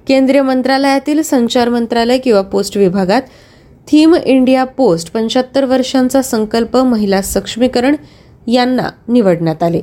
केंद्रीय 0.09 0.43
मंत्रालयातील 0.43 1.23
संचार 1.23 1.69
मंत्रालय 1.69 2.19
किंवा 2.19 2.43
पोस्ट 2.43 2.77
विभागात 2.77 3.23
थीम 3.89 4.15
इंडिया 4.25 4.65
पोस्ट 4.65 5.13
पंच्याहत्तर 5.13 5.65
वर्षांचा 5.65 6.23
संकल्प 6.23 6.77
महिला 6.77 7.23
सक्षमीकरण 7.23 7.97
यांना 8.47 8.91
निवडण्यात 9.09 9.63
आले. 9.63 9.81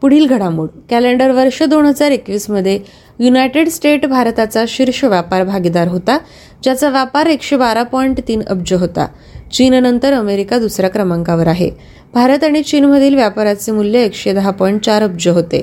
पुढील 0.00 0.26
घडामोड. 0.26 0.68
कॅलेंडर 0.90 1.30
वर्ष 1.30 1.62
दोन 1.62 1.84
हजार 1.84 2.10
एकवीसमध्ये 2.10 2.78
युनायटेड 3.18 3.68
स्टेट 3.68 4.06
भारताचा 4.06 4.64
शीर्ष 4.68 5.04
व्यापार 5.04 5.44
भागीदार 5.44 5.88
होता 5.88 6.18
ज्याचा 6.62 6.88
व्यापार 6.88 7.26
एकशे 7.26 7.56
बारा 7.56 7.82
पॉईंट 7.82 8.20
तीन 8.28 8.42
अब्ज 8.42 8.72
होता. 8.72 9.06
चीननंतर 9.52 10.12
अमेरिका 10.12 10.58
दुसऱ्या 10.58 10.90
क्रमांकावर 10.90 11.46
आहे. 11.46 11.70
भारत 12.14 12.44
आणि 12.44 12.62
चीनमधील 12.62 13.14
व्यापाराचे 13.14 13.72
मूल्य 13.72 14.02
एकशे 14.04 14.32
दहा 14.32 14.50
पॉईंट 14.50 14.80
चार 14.80 15.02
अब्ज 15.02 15.28
होते. 15.28 15.62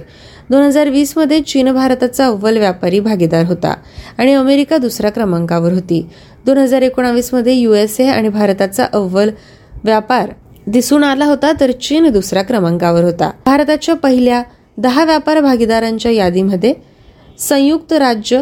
दोन 0.50 0.62
हजार 0.63 0.89
वीसमध्ये 0.89 1.39
चीन 1.41 1.72
भारताचा 1.72 2.25
अव्वल 2.25 2.58
व्यापारी 2.58 3.00
भागीदार 3.00 3.46
होता 3.46 3.74
आणि 4.17 4.34
अमेरिका 4.34 4.77
दुसऱ्या 4.77 5.12
क्रमांकावर 5.12 5.74
होती. 5.74 6.01
दोन 6.46 6.58
हजार 6.58 6.81
एकोणावीसमध्ये 6.81 7.53
युएसए 7.53 8.08
आणि 8.08 8.29
भारताचा 8.29 8.86
अव्वल 8.93 9.29
व्यापार 9.84 10.29
दिसून 10.67 11.03
आला 11.03 11.25
होता 11.25 11.51
तर 11.60 11.72
चीन 11.72 12.08
दुसऱ्या 12.10 12.43
क्रमांकावर 12.43 13.03
होता. 13.03 13.29
भारताच्या 13.46 13.96
पहिल्या 13.96 14.41
दहा 14.77 15.05
व्यापार 15.05 15.39
भागीदारांच्या 15.41 16.12
यादीमध्ये 16.12 16.74
संयुक्त 17.41 17.93
राज्य 17.93 18.41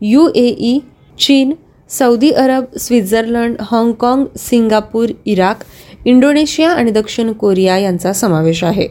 यू 0.00 0.28
ए 0.34 0.46
ई 0.58 0.78
चीन 1.18 1.52
सौदी 1.90 2.30
अरब 2.30 2.64
स्वित्झर्लंड 2.78 3.56
हाँगकाँग 3.60 4.24
सिंगापूर 4.38 5.08
इराक 5.26 5.58
इंडोनेशिया 6.04 6.70
आणि 6.70 6.90
दक्षिण 6.90 7.32
कोरिया 7.32 7.78
यांचा 7.78 8.12
समावेश 8.12 8.64
आहे. 8.64 8.88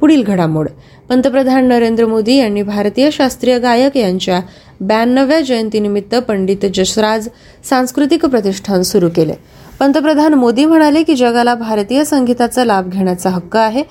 पुढील 0.00 0.22
घडामोड. 0.22 0.68
पंतप्रधान 1.08 1.64
नरेंद्र 1.64 2.06
मोदी 2.06 2.34
यांनी 2.34 2.62
भारतीय 2.62 3.10
शास्त्रीय 3.10 3.58
गायक 3.58 3.96
यांच्या 3.96 4.40
ब्याण्णव्या 4.80 5.40
जयंतीनिमित्त 5.40 6.14
पंडित 6.14 6.66
जसराज 6.74 7.28
सांस्कृतिक 7.64 8.26
प्रतिष्ठान 8.26 8.82
सुरू 8.82 9.08
केले. 9.08 9.34
पंतप्रधान 9.80 10.34
मोदी 10.34 10.64
म्हणाले 10.64 11.02
की 11.02 11.14
जगाला 11.14 11.54
भारतीय 11.54 12.04
संगीताचा 12.04 12.64
लाभ 12.64 12.90
घेण्याचा 12.90 13.30
हक्क 13.30 13.56
आहे. 13.56 13.82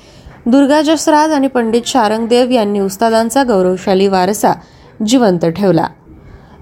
दुर्गा 0.45 0.81
जसराज 0.81 1.31
आणि 1.31 1.47
पंडित 1.47 1.81
शारंगदेव 1.85 2.49
यांनी 2.49 2.79
उस्तादांचा 2.79 3.43
गौरवशाली 3.43 4.07
वारसा 4.07 4.53
जिवंत 5.05 5.45
ठेवला. 5.45 5.87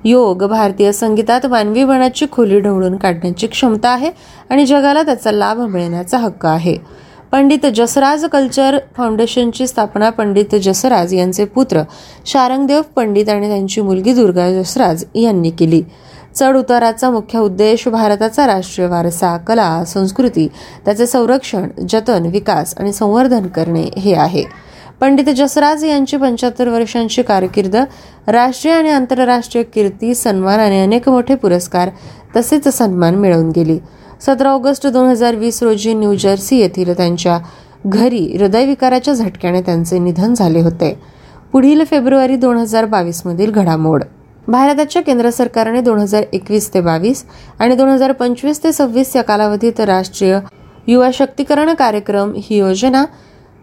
योग 0.06 0.44
भारतीय 0.44 0.92
संगीतात 0.92 1.46
मानवीपणाची 1.46 2.26
खोली 2.32 2.60
ढवळून 2.60 2.96
काढण्याची 2.96 3.48
क्षमता 3.48 3.90
आहे 3.90 4.12
आणि 4.50 4.66
जगाला 4.66 5.04
त्याचा 5.04 5.32
लाभ 5.32 5.60
मिळण्याचा 5.60 6.18
हक्क 6.18 6.46
आहे. 6.46 6.78
पंडित 7.32 7.66
जसराज 7.76 8.26
कल्चर 8.26 8.78
फाउंडेशनची 8.98 9.68
स्थापना 9.68 10.10
पंडित 10.10 10.56
जसराज 10.56 11.14
यांचे 11.14 11.46
पुत्र 11.46 11.82
शारंगदेव 12.26 12.82
पंडित 12.96 13.30
आणि 13.30 13.48
त्यांची 13.48 13.82
मुलगी 13.82 14.14
दुर्गा 14.14 14.52
जसराज 14.52 15.04
यांनी 15.16 15.50
केली. 15.50 15.82
चढ 16.36 16.56
उताराचा 16.56 17.10
मुख्य 17.10 17.40
उद्देश 17.40 17.88
भारताचा 17.88 18.48
राष्ट्रीय 18.48 18.88
वारसा 18.88 19.38
कला 19.38 19.84
संस्कृती 19.86 20.48
त्याचे 20.86 21.06
संरक्षण 21.06 21.68
जतन 21.90 22.26
विकास 22.26 22.74
आणि 22.78 22.94
संवर्धन 22.94 23.48
करणे 23.48 23.84
हे 23.98 24.14
आहे. 24.14 24.44
पंडित 25.02 25.30
जसराज 25.38 25.84
यांची 25.86 26.18
पंच्याहत्तर 26.18 26.68
वर्षांची 26.70 27.22
कारकीर्द 27.22 27.76
राष्ट्रीय 28.28 28.74
आणि 28.74 28.90
आंतरराष्ट्रीय 28.90 29.64
कीर्ती 29.74 30.14
सन्मान 30.16 30.60
आणि 30.60 30.80
अनेक 30.82 31.10
मोठे 31.10 31.36
पुरस्कार 31.36 31.90
तसेच 32.36 32.68
सन्मान 32.68 33.16
मिळवून 33.16 33.50
गेली. 33.56 33.78
सतरा 34.22 34.50
ऑगस्ट 34.50 34.88
दोन 34.88 35.08
हजार 35.08 35.36
वीस 35.36 35.62
रोजी 35.64 35.94
न्यूजर्सी 35.94 36.60
येथील 36.60 36.94
त्यांच्या 36.98 37.40
घरी 37.86 38.26
हृदयविकाराच्या 38.38 39.14
झटक्याने 39.14 39.62
त्यांचे 39.62 40.00
निधन 40.00 40.34
झाले 40.34 40.62
होते. 40.62 40.98
पुढील 41.54 41.84
फेब्रुवारी 41.90 42.36
दोन 42.36 42.58
हजार 42.58 42.86
बावीस 42.86 43.22
मधील 43.26 43.52
घडामोड. 43.52 44.04
भारताच्या 44.48 45.02
केंद्र 45.02 45.30
सरकारने 45.30 45.82
दोन 45.82 46.00
हजार 46.00 46.24
एकवीस 46.34 46.74
ते 46.74 46.82
बावीस 46.82 47.24
आणि 47.60 47.76
दोन 47.76 47.90
हजार 47.90 48.12
पंचवीस 48.12 48.64
ते 48.64 48.72
सव्वीस 48.74 49.16
या 49.16 49.22
कालावधीत 49.24 49.80
राष्ट्रीय 49.82 50.40
युवा 50.88 51.10
शक्तीकरण 51.14 51.74
कार्यक्रम 51.74 52.34
ही 52.38 52.58
योजना 52.58 53.04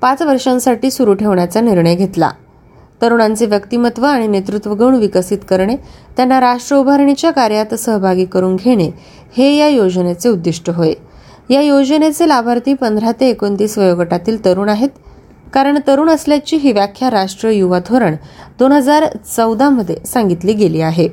पाच 0.02 0.23
वर्षांसाठी 0.23 0.90
सुरू 0.90 1.14
ठेवण्याचा 1.14 1.61
निर्णय 1.61 1.94
घेतला. 1.94 2.30
तरुणांचे 3.02 3.47
व्यक्तिमत्व 3.47 4.04
आणि 4.04 4.26
नेतृत्व 4.26 4.75
गुण 4.75 4.94
विकसित 4.94 5.38
करणे 5.49 5.76
त्यांना 6.16 6.40
राष्ट्र 6.40 6.76
उभारणीच्या 6.76 7.30
कार्यात 7.30 7.75
सहभागी 7.75 8.25
करून 8.25 8.56
घेणे 8.56 8.90
हे 9.37 9.56
या 9.56 9.68
योजनेचे 9.68 10.28
उद्दिष्ट 10.28 10.71
होय. 10.71 10.92
या 11.50 11.61
योजनेचे 11.61 12.28
लाभार्थी 12.28 12.75
पंधरा 12.75 13.12
ते 13.21 13.28
एकोणतीस 13.28 13.78
वयोगटातील 13.78 14.44
तरुण 14.44 14.68
आहेत. 14.68 14.88
कारण 15.52 15.78
तरुण 15.87 16.09
असल्याची 16.09 16.56
ही 16.56 16.73
व्याख्या 16.73 17.11
राष्ट्रीय 17.11 17.59
युवा 17.59 17.78
धोरण 17.78 18.16
दोन 18.59 18.73
हजार 18.73 19.04
चौदामध्ये 19.37 19.97
सांगितली 20.06 20.52
गेली 20.52 20.80
आहे. 20.80 21.09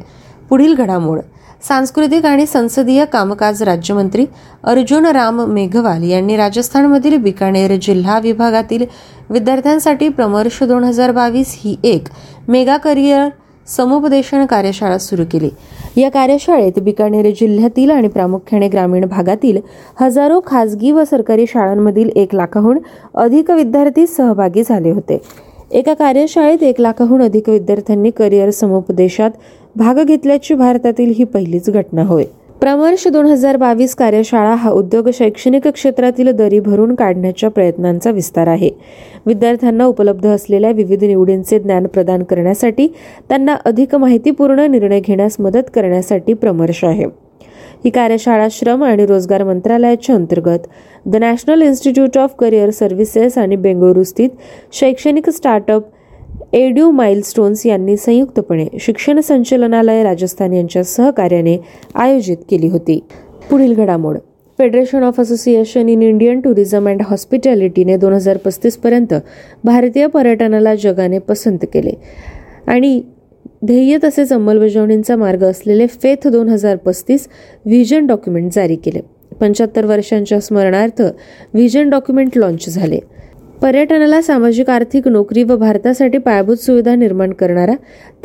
पुढील 0.50 0.74
घडामोड. 0.74 1.20
सांस्कृतिक 1.64 2.26
आणि 2.26 2.46
संसदीय 2.46 3.06
कामकाज 3.06 3.64
राज्यमंत्री 3.64 4.26
अर्जुन 4.64 5.06
राम 5.06 5.42
मेघवाल 5.46 6.04
यांनी 6.04 6.36
राजस्थानमधील 6.38 7.18
बिकानेर 7.18 7.76
जिल्हा 7.82 8.20
विभागातील 8.20 8.86
विद्यार्थ्यांसाठी 9.30 10.10
प्रमर्श 10.10 10.62
दोन 10.64 10.84
हजार 10.84 11.12
बावीस 11.12 11.56
ही 11.60 11.76
एक 11.84 12.08
मेगा 12.48 12.78
करिअर 12.78 13.30
समुपदेशन 13.68 14.46
कार्यशाळा 14.46 14.98
सुरू 14.98 15.24
केली. 15.32 15.50
या 15.98 16.10
कार्यशाळेत 16.12 16.80
बिकानेर 16.80 17.30
जिल्ह्यातील 17.40 17.92
आणि 17.92 18.08
प्रामुख्याने 18.08 18.68
ग्रामीण 18.68 19.06
भागातील 19.06 19.60
हजारो 20.02 20.40
खासगी 20.48 20.92
व 20.92 21.04
सरकारी 21.04 21.46
शाळांमधील 21.48 22.10
एक 22.16 22.36
लाखाहून 22.36 22.80
अधिक 23.16 23.52
विद्यार्थी 23.52 24.08
सहभागी 24.08 24.64
झाले 24.64 24.92
होते. 24.92 25.18
एका 25.72 25.94
कार्यशाळेत 25.94 26.64
एक 26.64 26.82
लाखाहून 26.82 27.22
अधिक 27.22 27.50
विद्यार्थ्यांनी 27.50 28.12
करिअर 28.12 28.50
समुपदेशात 28.50 29.32
भाग 29.76 30.04
घेतल्याची 30.04 30.54
भारतातील 30.54 31.14
ही 31.16 31.24
पहिलीच 31.24 31.70
घटना 31.70 32.04
होय. 32.04 32.24
प्रमर्श 32.62 33.08
दोन 33.08 33.26
हजार 33.26 33.58
बावीस 33.58 33.96
कार्यशाळा 33.96 34.56
हा 34.56 34.70
उद्योग 34.70 35.10
शैक्षणिक 35.14 35.68
क्षेत्रातील 35.68 36.32
दरी 36.32 36.60
भरून 36.60 36.96
काढण्याच्या 36.96 37.50
प्रयत्नांचा 37.50 38.12
विस्तार 38.12 38.48
आहे. 38.48 38.70
विद्यार्थ्यांना 39.26 39.86
उपलब्ध 39.86 40.28
असलेल्या 40.28 40.72
विविध 40.72 41.04
निवडींचे 41.04 41.60
ज्ञान 41.60 41.88
प्रदान 41.88 42.24
करण्यासाठी 42.24 42.88
त्यांना 43.30 43.56
अधिक 43.66 43.96
माहितीपूर्ण 43.96 44.60
निर्णय 44.60 45.00
घेण्यास 45.00 45.36
मदत 45.40 45.70
करण्यासाठी 45.74 46.34
प्रमर्श 46.34 46.84
आहे. 46.84 47.29
ही 47.86 47.90
कार्यशाळा 47.90 48.48
श्रम 48.52 48.84
आणि 48.84 49.06
रोजगार 49.06 49.44
मंत्रालयाच्या 49.44 50.16
अंतर्गत. 50.16 50.60
The 51.06 51.16
national 51.16 51.62
institute 51.62 52.18
of 52.18 52.36
career 52.40 52.70
services 52.70 53.38
आणि 53.38 53.56
बेंगळुरू 53.56 54.04
स्थित 54.04 54.30
शैक्षणिक 54.74 55.30
स्टार्टअप 55.30 55.84
एड्यू 56.54 56.90
माइलस्टोन्स 56.92 57.66
यांनी 57.66 57.98
संयुक्तपणे 57.98 58.66
शिक्षण 58.80 59.20
संचलनालय 59.20 60.04
राजस्थान 60.04 60.54
यांच्या 60.54 60.84
सहकार्याने 60.84 61.58
आयोजित 61.96 62.38
केली 62.50 62.68
होती. 62.68 63.00
पुढील 63.50 63.74
घडामोड. 63.74 64.18
Federation 64.60 65.04
of 65.04 65.20
association 65.20 65.90
in 65.90 66.02
Indian 66.02 66.40
tourism 66.42 66.88
and 66.88 67.02
हॉस्पिटॅलिटीने 67.02 67.98
दोन 67.98 68.14
हजार 68.14 68.38
पस्तीस 68.38 68.78
पर्यंत 68.78 69.14
भारतीय 69.64 70.08
पर्यटनाला 70.08 70.76
जगाने 70.76 71.20
पसंत 71.20 71.66
केले. 71.74 71.92
आणि 72.68 73.02
ध्येय 73.62 73.98
तसेच 74.04 74.32
अंमलबजावणींचा 74.34 75.16
मार्ग 75.16 75.44
असलेले 75.44 75.88
फेथ 75.88 76.28
दोन 76.28 76.50
हजार 76.50 76.76
पस्तीस 76.76 77.28
व्हिजन 77.66 78.06
डॉक्युमेंट 78.08 78.52
जारी 78.54 78.76
केले. 78.76 79.00
पंच्याहत्तर 79.42 79.86
वर्षांच्या 79.86 80.40
स्मरणार्थ 80.40 81.02
व्हिजन 81.54 81.90
डॉक्युमेंट 81.90 82.38
लॉन्च 82.38 82.70
झाले. 82.70 83.00
पर्यटनाला 83.62 84.22
सामाजिक 84.22 84.70
आर्थिक 84.70 85.08
नोकरी 85.08 85.44
व 85.44 85.56
भारतासाठी 85.56 86.18
पायाभूत 86.18 86.58
सुविधा 86.58 86.96
निर्माण 86.96 87.32
करणारा 87.32 87.74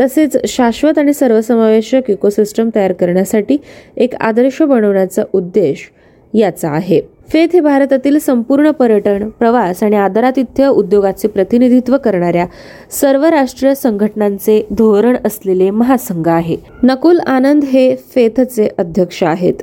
तसेच 0.01 0.37
शाश्वत 0.49 0.99
आणि 0.99 1.13
सर्वसमावेशक 1.13 2.11
इकोसिस्टम 2.11 2.71
तयार 2.75 2.93
करण्यासाठी 2.93 3.57
एक 3.97 4.15
आदर्श 4.15 4.63
बनवण्याचा 4.63 5.23
उद्देश 5.33 5.91
याचा 6.35 6.71
आहे. 6.71 7.01
फेथ 7.33 7.49
हे 7.53 7.61
भारतातील 7.61 8.19
संपूर्ण 8.19 8.71
पर्यटन 8.71 9.29
प्रवास 9.29 9.83
आणि 9.83 9.97
आदरातिथ्य 9.97 10.67
उद्योगाचे 10.67 11.29
प्रतिनिधित्व 11.29 11.97
करणाऱ्या 11.97 12.47
सर्व 12.91 13.25
राष्ट्रीय 13.25 13.75
संघटनांचे 13.75 14.67
धोरण 14.71 15.17
असलेले 15.25 15.71
महासंघ 15.71 16.29
आहे. 16.29 16.57
नकुल 16.83 17.21
आनंद 17.21 17.65
हे 17.65 17.97
फेथचे 17.97 18.69
अध्यक्ष 18.79 19.23
आहेत. 19.23 19.55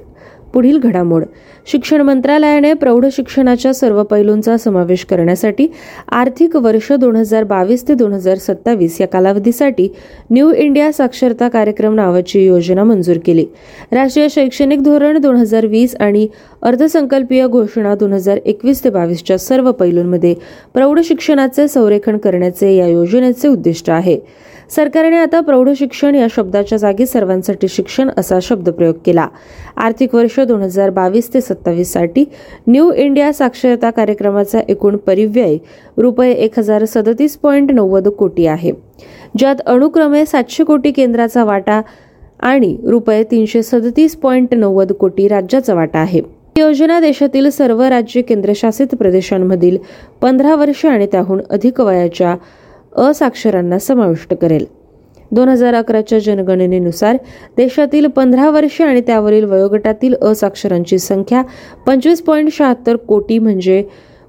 पुढील 0.53 0.77
घडामोड. 0.77 1.23
शिक्षण 1.67 2.01
मंत्रालयाने 2.01 2.73
प्रौढ 2.73 3.05
शिक्षणाच्या 3.11 3.73
सर्व 3.73 4.01
पैलूंचा 4.03 4.55
समावेश 4.57 5.03
करण्यासाठी 5.05 5.67
आर्थिक 6.11 6.55
वर्ष 6.55 6.91
दोन 6.91 7.15
हजार 7.15 7.43
बावीस 7.43 7.87
ते 7.87 7.93
दोन 7.93 8.13
हजार 8.13 8.37
सत्तावीस 8.37 8.99
या 9.01 9.07
कालावधीसाठी 9.07 9.87
न्यू 10.29 10.51
इंडिया 10.51 10.91
साक्षरता 10.91 11.47
कार्यक्रम 11.49 11.95
नावाची 11.95 12.45
योजना 12.45 12.83
मंजूर 12.83 13.17
केली. 13.25 13.45
राष्ट्रीय 13.91 14.27
शैक्षणिक 14.29 14.81
धोरण 14.83 15.17
दोन 15.21 15.35
हजार 15.35 15.65
वीस 15.65 15.95
आणि 15.99 16.27
अर्थसंकल्पीय 16.61 17.47
घोषणा 17.47 17.95
दोन 17.95 18.13
हजार 18.13 18.39
एकवीस 18.45 18.83
ते 18.83 18.89
बावीसच्या 18.89 19.37
सर्व 19.37 19.71
पैलूंमध्ये 19.71 20.33
प्रौढ 20.73 20.99
शिक्षणाचे 21.03 21.67
संरेखन 21.67 22.17
करण्याचे 22.17 22.75
या 22.75 22.87
योजनेचे 22.87 23.47
उद्दिष्ट 23.47 23.89
आहे. 23.89 24.19
सरकारने 24.75 25.17
आता 25.17 25.39
प्रौढ 25.41 25.69
शिक्षण 25.77 26.15
या 26.15 26.27
शब्दाच्या 26.35 26.77
जागी 26.77 27.05
सर्वांसाठी 27.05 27.67
शिक्षण 27.67 28.09
असा 28.17 28.37
शब्द 28.41 28.69
प्रयोग 28.69 28.95
केला. 29.05 29.27
आर्थिक 29.77 30.13
वर्ष 30.15 30.39
दोन 30.39 30.61
हजार 30.61 30.89
बावीस 30.89 31.33
ते 31.33 31.41
सत्तावीससाठी 31.41 32.23
न्यू 32.67 32.91
इंडिया 32.93 33.31
साक्षरता 33.33 33.89
कार्यक्रमाचा 33.89 34.59
एकूण 34.67 34.97
परिव्यय 34.97 35.57
रुपये 35.97 36.31
एक 36.31 36.59
हजार 36.59 36.85
सदतीस 36.85 37.37
पॉईंट 37.37 37.71
नव्वद 37.71 38.07
कोटी 38.07 38.45
आहे. 38.47 38.71
ज्यात 39.37 39.61
अनुक्रमे 39.65 40.25
सातशे 40.25 40.63
कोटी 40.63 40.91
केंद्राचा 40.91 41.43
वाटा 41.43 41.81
आणि 42.39 42.75
रुपये 42.83 43.23
तीनशे 43.23 43.63
सदतीस 43.63 44.15
पॉईंट 44.15 44.53
नव्वद 44.53 44.91
कोटी 44.91 45.27
राज्याचा 45.27 45.73
वाटा 45.73 45.99
आहे. 45.99 46.21
योजना 46.57 46.99
देशातील 46.99 47.49
सर्व 47.49 47.81
राज्य 47.81 48.21
केंद्रशासित 48.21 48.95
प्रदेशांमधील 48.95 49.77
पंधरा 50.21 50.55
वर्षे 50.55 50.87
आणि 50.87 51.05
त्याहून 51.11 51.41
अधिक 51.49 51.79
वयाच्या 51.81 52.35
असाक्षरांना 52.97 53.79
समाविष्ट 53.79 54.33
करेल. 54.33 54.65
दोन 55.31 55.49
हजार 55.49 55.73
अकराच्या 55.73 56.19
जनगणनेनुसार 56.19 57.17
देशातील 57.57 58.07
पंधरा 58.07 58.49
वर्षे 58.49 58.83
आणि 58.83 59.01
त्यावरील 59.01 59.43
वयोगटातील 59.43 60.15
असाक्षरांची 60.21 60.99
संख्या 60.99 61.43
पंचवीस 61.87 62.21
पॉईंट 62.21 62.49
शहात्तर 62.51 62.95
कोटी 62.95 63.39
म्हणजे 63.39 63.83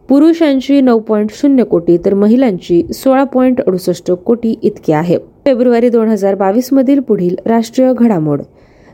पुरुषांची 0.08 0.80
नऊ 0.80 0.98
पॉईंट 0.98 1.30
शून्य 1.32 1.64
कोटी 1.64 1.96
तर 2.04 2.14
महिलांची 2.14 2.82
सोळा 2.94 3.24
पॉईंट 3.24 3.60
अडुसष्ट 3.60 4.10
कोटी 4.12 4.54
इतकी 4.62 4.92
आहे. 4.92 5.18
फेब्रुवारी 5.44 5.88
दोन 5.88 6.08
हजार 6.08 6.34
बावीस 6.34 6.72
मधील 6.72 7.00
पुढील 7.00 7.36
राष्ट्रीय 7.46 7.92
घडामोड. 7.92 8.42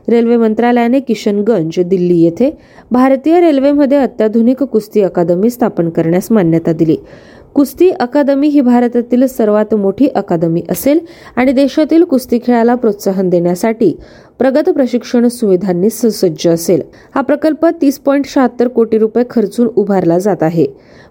रेल्वे 0.09 0.37
मंत्रालयाने 0.37 0.99
किशनगंज 0.99 1.79
दिल्ली 1.79 2.19
येथे 2.19 2.51
भारतीय 2.91 3.39
रेल्वेमध्ये 3.39 3.97
अत्याधुनिक 3.97 4.63
कुस्ती 4.63 5.01
अकादमी 5.01 5.49
स्थापन 5.49 5.89
करण्यास 5.89 6.31
मान्यता 6.31 6.73
दिली. 6.73 6.97
कुस्ती 7.53 7.89
अकादमी 7.89 8.47
ही 8.47 8.61
भारतातील 8.61 9.25
सर्वात 9.27 9.73
मोठी 9.75 10.07
अकादमी 10.07 10.63
असेल 10.69 10.99
आणि 11.35 11.51
देशातील 11.51 12.03
कुस्ती 12.03 12.39
खेळाला 12.47 12.75
प्रोत्साहन 12.75 13.29
देण्यासाठी 13.29 13.97
प्रगत 14.39 14.69
प्रशिक्षण 14.69 15.27
सुविधांनी 15.27 15.89
सुसज्ज 15.89 16.47
असेल. 16.47 16.81
हा 17.15 17.21
प्रकल्प 17.21 17.65
तीस 17.81 17.99
पॉईंट 17.99 18.25
शहात्तर 18.25 18.67
कोटी 18.67 18.97
रुपये 18.97 19.23
खर्चून 19.29 19.67
उभारला 19.75 20.19
जात 20.19 20.43
आहे. 20.43 20.67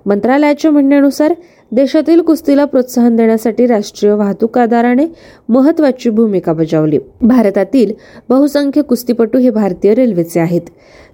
मंत्रालयाच्या 0.06 0.70
म्हणण्यानुसार 0.70 1.34
देशातील 1.72 2.20
कुस्तीला 2.20 2.64
प्रोत्साहन 2.64 3.16
देण्यासाठी 3.16 3.66
राष्ट्रीय 3.66 4.12
वाहतूक 4.12 4.58
आधाराने 4.58 5.06
महत्वाची 5.48 6.10
भूमिका 6.10 6.52
बजावली. 6.52 6.98
भारतातील 7.22 7.92
बहुसंख्य 8.28 8.82
कुस्तीपटू 8.82 9.38
हे 9.38 9.50
भारतीय 9.50 9.94
रेल्वेचे 9.94 10.40
आहेत. 10.40 10.62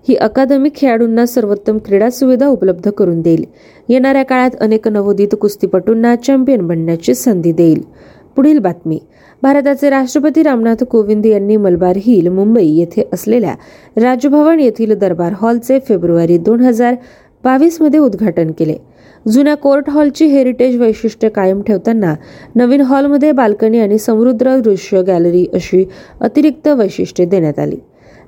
ही 0.08 0.14
अकादमी 0.14 0.70
खेळाडूंना 0.74 1.26
सर्वोत्तम 1.26 1.78
क्रीडा 1.78 2.10
सुविधा 2.10 2.46
उपलब्ध 2.46 2.90
करून 2.90 3.20
देईल. 3.20 3.44
येणाऱ्या 3.88 4.22
काळात 4.22 4.50
अनेक 4.60 4.88
नवोदित 4.88 5.34
कुस्तीपटूंना 5.40 6.16
चॅम्पियन 6.16 6.66
बनण्याची 6.66 7.14
संधी 7.14 7.52
देईल. 7.52 7.82
पुढील 8.36 8.58
बातमी. 8.58 8.98
भारताचे 9.42 9.90
राष्ट्रपती 9.90 10.42
रामनाथ 10.42 10.84
कोविंद 10.84 11.26
यांनी 11.26 11.56
मलबार 11.56 11.96
हिल 11.96 12.28
मुंबई 12.28 12.66
येथे 12.66 13.08
असलेल्या 13.12 13.54
राजभवन 13.96 14.60
येथील 14.60 14.94
दरबार 14.94 15.32
हॉलचे 15.36 15.78
फेब्रुवारी 15.78 16.38
दोन 16.38 16.60
हजार 16.60 16.94
बावीसमध्ये 17.44 18.00
उद्घाटन 18.00 18.50
केले. 18.50 18.93
जुन्या 19.32 19.54
कोर्ट 19.54 19.90
हॉलची 19.90 20.26
हेरिटेज 20.26 20.76
वैशिष्ट्य 20.76 21.28
कायम 21.28 21.62
ठेवताना 21.62 22.14
नवीन 22.54 22.80
हॉलमध्ये 22.80 23.32
बाल्कनी 23.32 23.78
आणि 23.78 23.98
समृद्ध 23.98 24.60
दृश्य 24.60 25.02
गॅलरी 25.02 25.46
अशी 25.54 25.84
अतिरिक्त 26.20 26.68
वैशिष्ट्ये 26.68 27.26
देण्यात 27.26 27.58
आली. 27.58 27.76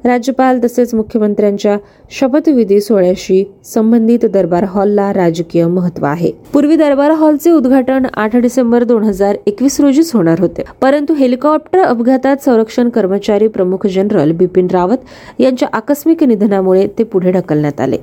राज्यपाल 0.04 0.58
तसेच 0.64 0.94
मुख्यमंत्र्यांच्या 0.94 1.76
शपथविधी 2.10 2.80
सोहळ्याशी 2.80 3.44
संबंधित 3.64 4.26
दरबार 4.26 4.64
हॉलला 4.64 5.12
राजकीय 5.12 5.66
महत्त्व 5.66 6.06
आहे. 6.06 6.30
पूर्वी 6.52 6.76
दरबार 6.76 7.10
हॉलचे 7.10 7.50
उद्घाटन 7.50 8.06
आठ 8.14 8.36
डिसेंबर 8.36 8.84
दोन 8.84 9.02
हजार 9.02 9.36
एकवीस 9.46 9.80
रोजीच 9.80 10.14
होणार 10.14 10.40
होते. 10.40 10.62
परंतु 10.82 11.14
हेलिकॉप्टर 11.14 11.82
अपघातात 11.82 12.36
संरक्षण 12.44 12.88
कर्मचारी 12.88 13.48
प्रमुख 13.48 13.86
जनरल 13.86 14.32
बिपिन 14.32 14.66
रावत 14.72 15.40
यांच्या 15.40 15.68
आकस्मिक 15.72 16.24
निधनामुळे 16.24 16.86
ते 16.98 17.04
पुढे 17.04 17.30
ढकलण्यात 17.30 17.80
आले. 17.80 17.96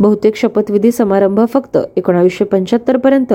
बहुतेक 0.00 0.36
शपथविधी 0.36 0.92
समारंभ 0.92 1.40
फक्त 1.54 1.78
एकोणावीसशे 1.96 2.44
पंच्याहत्तर 2.44 2.96
पर्यंत 2.96 3.34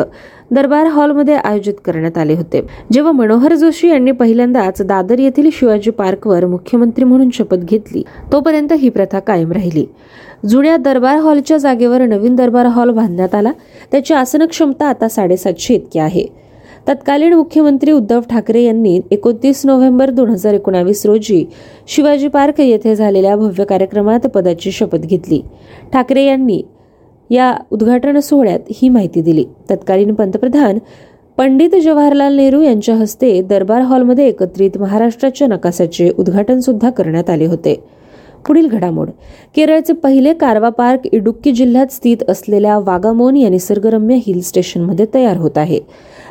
दरबार 0.52 0.86
हॉलमध्ये 0.86 1.36
आयोजित 1.36 1.74
करण्यात 1.86 2.18
आले 2.18 2.34
होते. 2.34 2.66
जेव्हा 2.92 3.12
मनोहर 3.12 3.56
जोशी 3.56 3.90
यांनी 3.90 4.12
पहिल्यांदाच 4.12 4.82
दादर 4.82 5.20
येथील 5.20 5.50
शिवाजी 5.54 5.92
पार्कवर 5.92 6.46
मुख्यमंत्री 6.46 7.06
म्हणून 7.06 7.30
शपथ 7.34 7.58
घेतली 7.58 8.04
तोपर्यंत 8.32 8.74
ही 8.74 8.90
प्रथा 8.90 9.20
कायम 9.20 9.52
राहिली. 9.52 9.86
जुन्या 10.50 10.78
दरबार 10.78 11.16
हॉलच्या 11.16 11.58
जागेवर 11.58 12.02
नवीन 12.02 12.36
दरबार 12.36 12.66
हॉल 12.66 12.90
बांधण्यात 12.90 13.36
आला. 13.36 13.52
त्याची 13.92 14.14
आसन 14.14 14.46
क्षमता 14.46 14.88
आता 14.88 15.10
साडेसातशे 15.10 15.74
इतकी 15.74 16.00
आहे. 16.00 16.26
तत्कालीन 16.88 17.34
मुख्यमंत्री 17.34 17.92
उद्धव 17.92 18.22
ठाकरे 18.30 18.62
यांनी 18.64 19.00
एकोणतीस 19.12 19.66
नोव्हेंबर 19.66 20.10
दोन 20.10 20.30
हजार 20.30 20.54
एकोणावीस 20.54 21.06
रोजी 21.06 21.44
शिवाजी 21.88 22.28
पार्क 22.28 22.60
येथे 22.60 22.96
झालेल्या 22.96 23.36
भव्य 23.36 23.66
कार्यक्रमात 23.66 24.28
पदाची 24.28 24.72
शपथ 24.72 25.06
घेतली. 25.06 25.42
ठाकरे 25.94 26.24
यांनी 26.26 26.62
या 27.30 27.54
उद्घाटन 27.72 28.20
सोहळ्यात 28.20 28.72
ही 28.72 28.90
माहिती 28.90 29.22
दिली. 29.22 29.46
तत्कालीन 29.70 30.14
पंतप्रधान 30.14 30.78
पंडित 31.38 31.76
जवाहरलाल 31.84 32.36
नेहरू 32.36 32.62
यांच्या 32.62 32.96
हस्ते 32.96 33.42
दरबार 33.42 33.82
हॉलमध्ये 33.82 34.28
एकत्रित 34.28 34.78
महाराष्ट्राच्या 34.78 35.48
नकाशाचे 35.48 36.10
उद्घाटन 36.18 36.60
सुद्धा 36.60 36.90
करण्यात 36.90 37.30
आले 37.30 37.46
होते. 37.46 37.76
पुढील 38.50 38.68
घडामोड. 38.68 39.10
केरळचे 39.56 39.94
पहिले 39.94 40.34
कारवा 40.34 40.70
पार्क 40.70 41.00
इडुक्की 41.12 41.52
जिल्ह्यात 41.52 41.88
स्थित 41.88 42.18
असलेल्या 42.30 42.78
वागामोन 42.78 43.36
या 43.36 43.50
निसर्गरम्य 43.50 44.16
हिल 44.16 44.42
स्टेशनमध्ये 44.42 45.06
तयार 45.14 45.38
होत 45.38 45.58
आहे. 45.58 45.80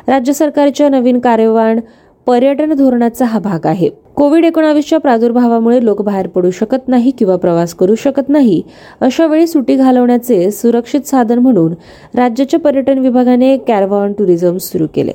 राज्य 0.07 0.33
सरकारच्या 0.33 0.89
नवीन 0.89 1.19
कार्यवाण 1.19 1.79
पर्यटन 2.25 2.73
धोरणाचा 2.73 3.25
हा 3.25 3.39
भाग 3.39 3.65
आहे. 3.65 3.89
कोविड 4.15 4.45
एकोणावीसच्या 4.45 4.99
प्रादुर्भावामुळे 4.99 5.85
लोक 5.85 6.01
बाहेर 6.01 6.27
पडू 6.27 6.51
शकत 6.51 6.87
नाही 6.87 7.11
किंवा 7.11 7.35
प्रवास 7.35 7.73
करू 7.73 7.95
शकत 7.95 8.29
नाही. 8.29 8.61
अशा 9.01 9.27
वेळी 9.27 9.47
सुटी 9.47 9.75
घालवण्याचे 9.75 10.51
सुरक्षित 10.51 11.07
साधन 11.07 11.39
म्हणून 11.39 11.73
राज्याच्या 12.15 12.59
पर्यटन 12.59 12.97
विभागाने 12.97 13.57
कॅरवॉन 13.57 14.13
टुरिझम 14.13 14.57
सुरू 14.57 14.87
केले. 14.95 15.11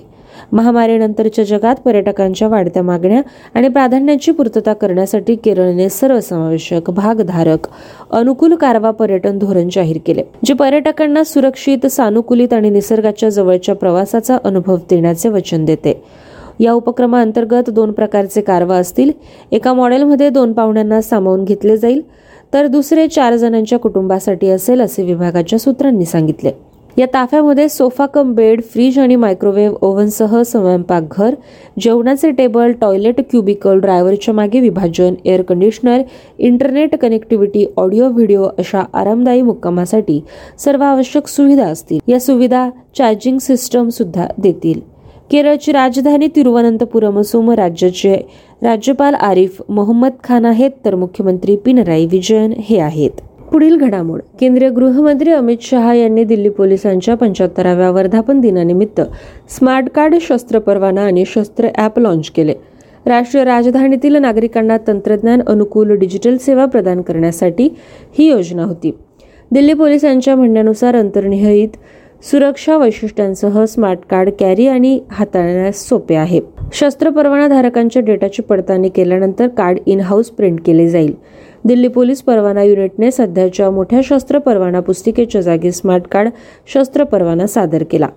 महामारीनंतरच्या 0.52 1.44
जगात 1.44 1.74
पर्यटकांच्या 1.74 2.48
वाढत्या 2.48 2.82
मागण्या 2.82 3.22
आणि 3.54 3.68
प्राधान्याची 3.68 4.32
पूर्तता 4.32 4.72
करण्यासाठी 4.72 5.34
केरळने 5.34 5.88
सर्वसमावेशक 5.88 6.90
भागधारक 6.90 7.66
अनुकूल 8.10 8.54
कारवा 8.54 8.90
पर्यटन 8.90 9.38
धोरण 9.38 9.68
जाहीर 9.72 9.98
केले 10.06 10.22
जे 10.44 10.54
पर्यटकांना 10.54 11.24
सुरक्षित 11.24 11.86
सानुकूलित 11.86 12.52
आणि 12.52 12.70
निसर्गाच्या 12.70 13.28
जवळच्या 13.28 13.74
प्रवासाचा 13.74 14.38
अनुभव 14.44 14.76
देण्याचे 14.90 15.28
वचन 15.28 15.64
देते. 15.64 16.02
या 16.60 16.72
उपक्रमाअंतर्गत 16.72 17.70
दोन 17.70 17.92
प्रकारचे 17.92 18.40
कारवा 18.40 18.76
असतील. 18.76 19.10
एका 19.52 19.72
मॉडेलमध्ये 19.72 20.28
दोन 20.30 20.52
पाहुण्यांना 20.52 21.00
सामावून 21.00 21.44
घेतले 21.44 21.76
जाईल 21.76 22.02
तर 22.52 22.66
दुसरे 22.66 23.06
चार 23.08 23.36
जणांच्या 23.36 23.78
कुटुंबासाठी 23.78 24.50
असेल 24.50 24.80
असे 24.80 25.02
विभागाच्या 25.02 25.58
सूत्रांनी 25.58 26.04
सांगितले. 26.04 26.50
या 26.98 27.06
ताफ्यामध्ये 27.14 27.68
सोफा 27.68 28.06
कम 28.06 28.32
बेड 28.34 28.60
फ्रीज 28.62 28.98
आणि 28.98 29.16
मायक्रोवेव्ह 29.16 29.76
ओव्हनसह 29.80 30.42
स्वयंपाकघर 30.42 31.34
जेवणाचे 31.80 32.30
टेबल 32.30 32.72
टॉयलेट 32.72 33.20
क्युबिकल 33.20 33.78
ड्रायव्हरच्या 33.78 34.34
मागे 34.34 34.60
विभाजन 34.60 35.14
air 35.24 35.42
conditioner 35.42 36.02
internet 36.38 36.94
connectivity 36.96 37.66
audio 37.76 38.08
video 38.08 38.44
अशा 38.58 38.82
आरामदायी 38.94 39.42
मुक्कामासाठी 39.42 40.20
सर्व 40.58 40.82
आवश्यक 40.82 41.26
सुविधा 41.26 41.66
असतील. 41.66 41.98
या 42.08 42.20
सुविधा 42.20 42.68
चार्जिंग 42.98 43.38
सिस्टम 43.38 43.88
सुद्धा 43.88 44.26
देतील. 44.38 44.80
केरळची 45.30 45.72
राजधानी 45.72 46.26
तिरुवनंतपुरम 46.36 47.18
असून 47.18 47.50
राज्याचे 47.50 48.16
राज्यपाल 48.62 49.14
आरिफ 49.14 49.62
मोहम्मद 49.68 50.12
खान 50.24 50.44
आहेत 50.44 50.70
तर 50.84 50.94
मुख्यमंत्री 50.94 51.56
पिनराई 51.56 52.06
विजयन 52.06 52.52
हे 52.58 52.78
आहेत. 52.80 53.20
पुढील 53.54 53.76
घडामोड. 53.76 54.20
केंद्रीय 54.40 54.70
गृहमंत्री 54.70 55.30
अमित 55.30 55.56
शहा 55.60 55.94
यांनी 55.94 56.24
दिल्ली 56.24 56.48
पोलिसांच्या 56.48 57.14
पंच्याहत्तराव्या 57.14 57.90
वर्धापन 57.90 58.40
दिनानिमित्त 58.40 59.00
स्मार्ट 59.48 59.88
कार्ड 59.88 60.14
शस्त्र 60.20 60.58
परवाना 60.58 61.00
आणि 61.00 61.24
शस्त्र 61.26 61.68
ॲप 61.76 61.98
लॉन्च 61.98 62.30
केले. 62.30 62.54
राष्ट्रीय 63.06 63.44
राजधानीतील 63.44 64.16
नागरिकांना 64.16 64.76
तंत्रज्ञान 64.86 65.42
अनुकूल 65.46 65.96
डिजिटल 65.96 66.36
सेवा 66.36 66.64
प्रदान 66.64 67.02
करण्यासाठी 67.02 67.68
ही 68.18 68.28
योजना 68.28 68.64
होती. 68.64 68.90
दिल्ली 69.52 69.72
पोलिसांच्या 69.72 70.36
म्हणण्यानुसार 70.36 70.96
अंतर्निहित 70.96 71.76
सुरक्षा 72.30 72.76
वैशिष्ट्यांसह 72.76 73.64
स्मार्ट 73.64 73.98
कार्ड 74.10 74.30
कॅरी 74.40 74.66
आणि 74.66 75.00
हाताळण्यास 75.10 75.88
सोपे 75.88 76.14
आहे. 76.14 76.40
शस्त्र 76.72 77.10
परवाना 77.10 77.48
धारकांच्या 77.48 78.02
डेटाची 78.02 78.42
पडताळणी 78.42 78.88
केल्यानंतर 78.88 79.48
कार्ड 79.48 79.78
इन 79.86 80.00
हाऊस 80.00 80.30
प्रिंट 80.30 80.60
केले 80.66 80.88
जाईल. 80.88 81.14
दिल्ली 81.66 81.88
पोलीस 81.88 82.20
परवाना 82.22 82.62
युनिटने 82.62 83.10
सध्याच्या 83.10 83.70
मोठ्या 83.70 84.00
शस्त्र 84.04 84.38
परवाना 84.38 84.80
पुस्तिकेच्या 84.80 85.40
जागी 85.40 85.70
स्मार्ट 85.72 86.06
कार्ड 86.12 86.28
शस्त्र 86.72 87.04
परवाना 87.04 87.46
सादर 87.46 87.82
केला. 87.90 88.08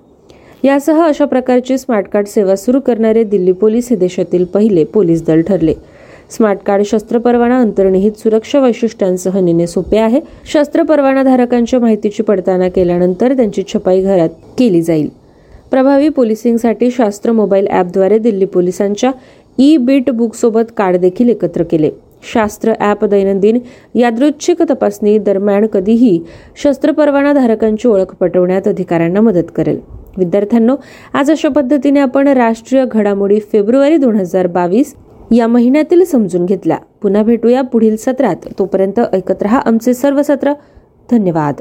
यासह 0.63 1.01
अशा 1.03 1.25
प्रकारची 1.25 1.77
स्मार्ट 1.77 2.07
कार्ड 2.13 2.27
सेवा 2.27 2.55
सुरू 2.55 2.79
करणारे 2.79 3.23
दिल्ली 3.23 3.51
पोलीस 3.51 3.89
हे 3.89 3.95
देशातील 3.95 4.43
पहिले 4.53 4.83
पोलीस 4.83 5.25
दल 5.27 5.41
ठरले. 5.47 5.73
स्मार्ट 6.31 6.60
कार्ड 6.65 6.83
शस्त्र 6.86 7.17
परवाना 7.17 7.60
अंतर्निहित 7.62 8.17
सुरक्षा 8.19 8.60
वैशिष्ट्यांसह 8.60 9.39
नेणे 9.39 9.67
सोपे 9.67 9.97
आहे. 9.97 10.19
शस्त्र 10.53 10.83
परवाना 10.83 11.23
धारकांच्या 11.23 11.79
माहितीची 11.79 12.23
पडताळणी 12.23 12.69
केल्यानंतर 12.69 13.33
त्यांची 13.33 13.63
छपाई 13.73 14.01
घरात 14.01 14.29
केली 14.57 14.81
जाईल. 14.81 15.07
प्रभावी 15.71 16.10
पोलिसिंगसाठी 16.10 16.91
शास्त्र 16.91 17.31
मोबाईल 17.31 17.67
ॲपद्वारे 17.67 18.17
दिल्ली 18.17 18.45
पोलिसांच्या 18.45 19.12
ई 19.60 19.75
बीट 19.77 20.10
बुकसोबत 20.10 20.71
कार्ड 20.77 20.97
देखील 20.97 21.29
एकत्र 21.29 21.63
केले. 21.63 21.89
शास्त्र 22.34 22.74
ॲप 22.80 23.06
दैनंदिन 23.06 23.60
यादृच्छिक 23.96 24.62
तपासणी 24.62 25.18
दरम्यान 25.18 25.66
कधीही 25.66 26.24
शस्त्र 26.63 26.92
परवाना 26.92 27.34
धारकांची 27.34 27.88
ओळख 27.88 28.16
पटवण्यात 28.16 28.68
अधिकाऱ्यांना 28.68 29.22
मदत 29.22 29.52
करेल. 29.56 29.80
विद्यार्थ्यांनो 30.18 30.76
आज 31.13 31.32
अशा 31.32 31.50
पद्धतीने 31.50 32.00
आपण 32.00 32.28
राष्ट्रीय 32.28 32.86
घडामोडी 32.92 33.40
फेब्रुवारी 33.40 33.98
दोन 33.98 34.16
हजार 34.16 34.48
बावीस 34.48 34.96
या 35.32 35.48
महिन्यातील 35.48 36.06
समजून 36.06 36.46
घेतल्या. 36.46 36.78
पुन्हा 37.02 37.24
भेटूया 37.24 37.62
पुढील 37.62 37.96
सत्रात. 37.98 38.36
तोपर्यंत 38.60 39.00
ऐकत 39.13 39.44
रहा 39.44 39.60
आमचे 39.60 39.94
सर्व 39.94 40.22
सत्र. 40.22 40.54
धन्यवाद. 41.12 41.56